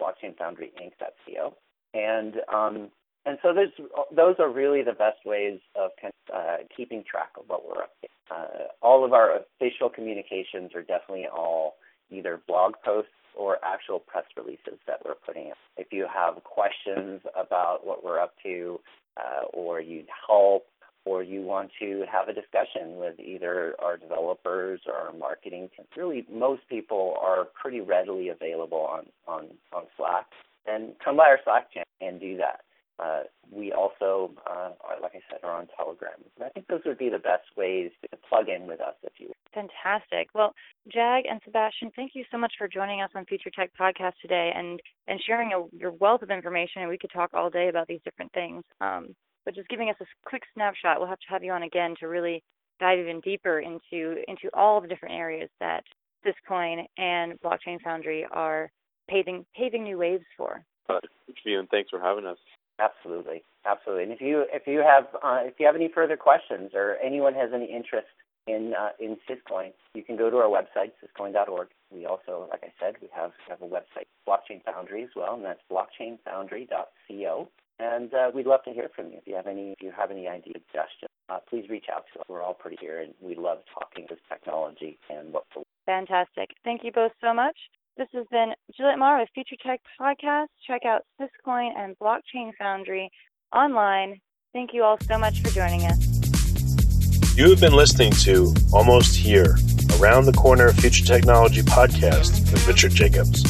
blockchainfoundryinc.co, 0.00 1.54
and 1.94 2.34
um, 2.52 2.88
and 3.24 3.38
so 3.40 3.54
those 3.54 3.88
those 4.14 4.34
are 4.40 4.50
really 4.50 4.82
the 4.82 4.92
best 4.92 5.24
ways 5.24 5.60
of 5.76 5.90
uh, 6.34 6.56
keeping 6.76 7.04
track 7.08 7.30
of 7.38 7.44
what 7.46 7.64
we're 7.64 7.82
up 7.82 7.92
to. 8.02 8.08
Uh, 8.34 8.66
all 8.82 9.04
of 9.04 9.12
our 9.12 9.36
official 9.36 9.88
communications 9.88 10.72
are 10.74 10.82
definitely 10.82 11.26
all 11.26 11.74
either 12.10 12.40
blog 12.48 12.74
posts 12.84 13.10
or 13.36 13.58
actual 13.64 14.00
press 14.00 14.24
releases 14.36 14.78
that 14.86 14.98
we're 15.04 15.14
putting 15.24 15.46
in. 15.46 15.52
If 15.76 15.88
you 15.92 16.06
have 16.12 16.42
questions 16.44 17.20
about 17.38 17.86
what 17.86 18.04
we're 18.04 18.18
up 18.18 18.34
to, 18.42 18.80
uh, 19.16 19.44
or 19.52 19.80
you 19.80 19.98
need 19.98 20.06
help 20.26 20.66
or 21.04 21.22
you 21.22 21.42
want 21.42 21.70
to 21.80 22.04
have 22.10 22.28
a 22.28 22.32
discussion 22.32 22.96
with 22.96 23.18
either 23.18 23.74
our 23.82 23.96
developers 23.96 24.80
or 24.86 24.94
our 24.94 25.12
marketing 25.12 25.68
team. 25.76 25.86
Really, 25.96 26.26
most 26.30 26.62
people 26.68 27.16
are 27.20 27.44
pretty 27.60 27.80
readily 27.80 28.28
available 28.28 28.80
on, 28.80 29.06
on, 29.26 29.48
on 29.72 29.84
Slack. 29.96 30.26
And 30.66 30.92
come 31.04 31.16
by 31.16 31.24
our 31.24 31.40
Slack 31.44 31.72
channel 31.72 31.86
and 32.00 32.20
do 32.20 32.36
that. 32.36 32.60
Uh, 33.02 33.22
we 33.50 33.72
also, 33.72 34.30
uh, 34.46 34.70
are, 34.84 35.00
like 35.00 35.12
I 35.14 35.20
said, 35.28 35.40
are 35.42 35.58
on 35.58 35.66
Telegram. 35.76 36.12
I 36.44 36.50
think 36.50 36.68
those 36.68 36.82
would 36.86 36.98
be 36.98 37.08
the 37.08 37.18
best 37.18 37.44
ways 37.56 37.90
to 38.02 38.16
plug 38.28 38.48
in 38.48 38.68
with 38.68 38.80
us 38.80 38.94
if 39.02 39.12
you 39.18 39.28
will. 39.28 39.34
Fantastic. 39.52 40.28
Well, 40.34 40.54
Jag 40.88 41.24
and 41.28 41.40
Sebastian, 41.44 41.90
thank 41.96 42.12
you 42.14 42.24
so 42.30 42.38
much 42.38 42.52
for 42.58 42.68
joining 42.68 43.00
us 43.00 43.10
on 43.14 43.24
Future 43.24 43.50
Tech 43.50 43.70
Podcast 43.78 44.12
today 44.20 44.52
and, 44.54 44.80
and 45.08 45.20
sharing 45.26 45.52
a, 45.52 45.76
your 45.76 45.90
wealth 45.90 46.22
of 46.22 46.30
information. 46.30 46.82
And 46.82 46.90
We 46.90 46.98
could 46.98 47.10
talk 47.12 47.30
all 47.34 47.50
day 47.50 47.68
about 47.68 47.88
these 47.88 48.00
different 48.04 48.32
things. 48.32 48.62
Um, 48.80 49.16
but 49.44 49.54
just 49.54 49.68
giving 49.68 49.90
us 49.90 49.96
a 50.00 50.06
quick 50.24 50.42
snapshot. 50.54 50.98
We'll 50.98 51.08
have 51.08 51.20
to 51.20 51.28
have 51.30 51.44
you 51.44 51.52
on 51.52 51.62
again 51.62 51.94
to 52.00 52.06
really 52.06 52.42
dive 52.80 52.98
even 52.98 53.20
deeper 53.20 53.60
into 53.60 54.22
into 54.28 54.50
all 54.54 54.80
the 54.80 54.88
different 54.88 55.14
areas 55.14 55.50
that 55.60 55.84
Syscoin 56.24 56.84
and 56.98 57.40
Blockchain 57.40 57.80
Foundry 57.82 58.26
are 58.30 58.70
paving 59.08 59.44
paving 59.56 59.84
new 59.84 59.98
waves 59.98 60.24
for. 60.36 60.64
Uh, 60.88 60.98
and 61.46 61.68
thanks 61.70 61.90
for 61.90 62.00
having 62.00 62.26
us. 62.26 62.38
Absolutely, 62.78 63.42
absolutely. 63.66 64.04
And 64.04 64.12
if 64.12 64.20
you 64.20 64.44
if 64.52 64.66
you 64.66 64.80
have 64.80 65.04
uh, 65.22 65.40
if 65.42 65.54
you 65.58 65.66
have 65.66 65.76
any 65.76 65.90
further 65.94 66.16
questions 66.16 66.70
or 66.74 66.96
anyone 67.04 67.34
has 67.34 67.50
any 67.54 67.66
interest 67.66 68.08
in 68.46 68.74
uh, 68.78 68.90
in 68.98 69.16
Syscoin, 69.28 69.72
you 69.94 70.02
can 70.02 70.16
go 70.16 70.30
to 70.30 70.36
our 70.36 70.48
website 70.48 70.92
syscoin.org 71.02 71.68
we 71.92 72.06
also, 72.06 72.48
like 72.50 72.62
I 72.64 72.72
said, 72.80 72.94
we 73.00 73.08
have, 73.14 73.32
have 73.48 73.60
a 73.60 73.66
website, 73.66 74.08
Blockchain 74.26 74.64
Foundry 74.64 75.04
as 75.04 75.10
well, 75.14 75.34
and 75.34 75.44
that's 75.44 75.60
blockchainfoundry.co. 75.70 77.48
And 77.82 78.14
uh, 78.14 78.30
we'd 78.32 78.46
love 78.46 78.62
to 78.64 78.70
hear 78.70 78.88
from 78.94 79.06
you. 79.06 79.18
If 79.18 79.26
you 79.26 79.34
have 79.34 79.48
any, 79.48 79.72
if 79.72 79.82
you 79.82 79.90
have 79.96 80.12
any 80.12 80.28
ideas, 80.28 80.62
suggestions, 80.70 81.10
uh, 81.28 81.38
please 81.50 81.68
reach 81.68 81.86
out 81.92 82.04
to 82.12 82.20
us. 82.20 82.26
We're 82.28 82.42
all 82.42 82.54
pretty 82.54 82.76
here, 82.80 83.00
and 83.00 83.12
we 83.20 83.34
love 83.34 83.58
talking 83.74 84.06
with 84.08 84.20
technology 84.28 85.00
and 85.10 85.32
what. 85.32 85.42
Fantastic. 85.84 86.50
Thank 86.62 86.84
you 86.84 86.92
both 86.92 87.10
so 87.20 87.34
much. 87.34 87.56
This 87.96 88.06
has 88.14 88.24
been 88.30 88.52
Juliet 88.76 89.00
Marr 89.00 89.18
with 89.18 89.30
Future 89.34 89.56
Tech 89.66 89.80
Podcast. 90.00 90.46
Check 90.64 90.82
out 90.86 91.02
Syscoin 91.20 91.70
and 91.76 91.98
Blockchain 91.98 92.52
Foundry 92.56 93.10
online. 93.52 94.20
Thank 94.52 94.70
you 94.72 94.84
all 94.84 94.98
so 95.08 95.18
much 95.18 95.40
for 95.42 95.50
joining 95.50 95.82
us. 95.82 97.36
You 97.36 97.50
have 97.50 97.60
been 97.60 97.74
listening 97.74 98.12
to 98.12 98.54
Almost 98.72 99.16
Here, 99.16 99.56
Around 100.00 100.26
the 100.26 100.34
Corner 100.36 100.72
Future 100.74 101.04
Technology 101.04 101.62
podcast 101.62 102.52
with 102.52 102.64
Richard 102.68 102.92
Jacobs. 102.92 103.42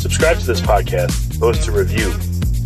Subscribe 0.00 0.38
to 0.38 0.46
this 0.46 0.62
podcast, 0.62 1.38
post 1.38 1.68
a 1.68 1.72
review 1.72 2.14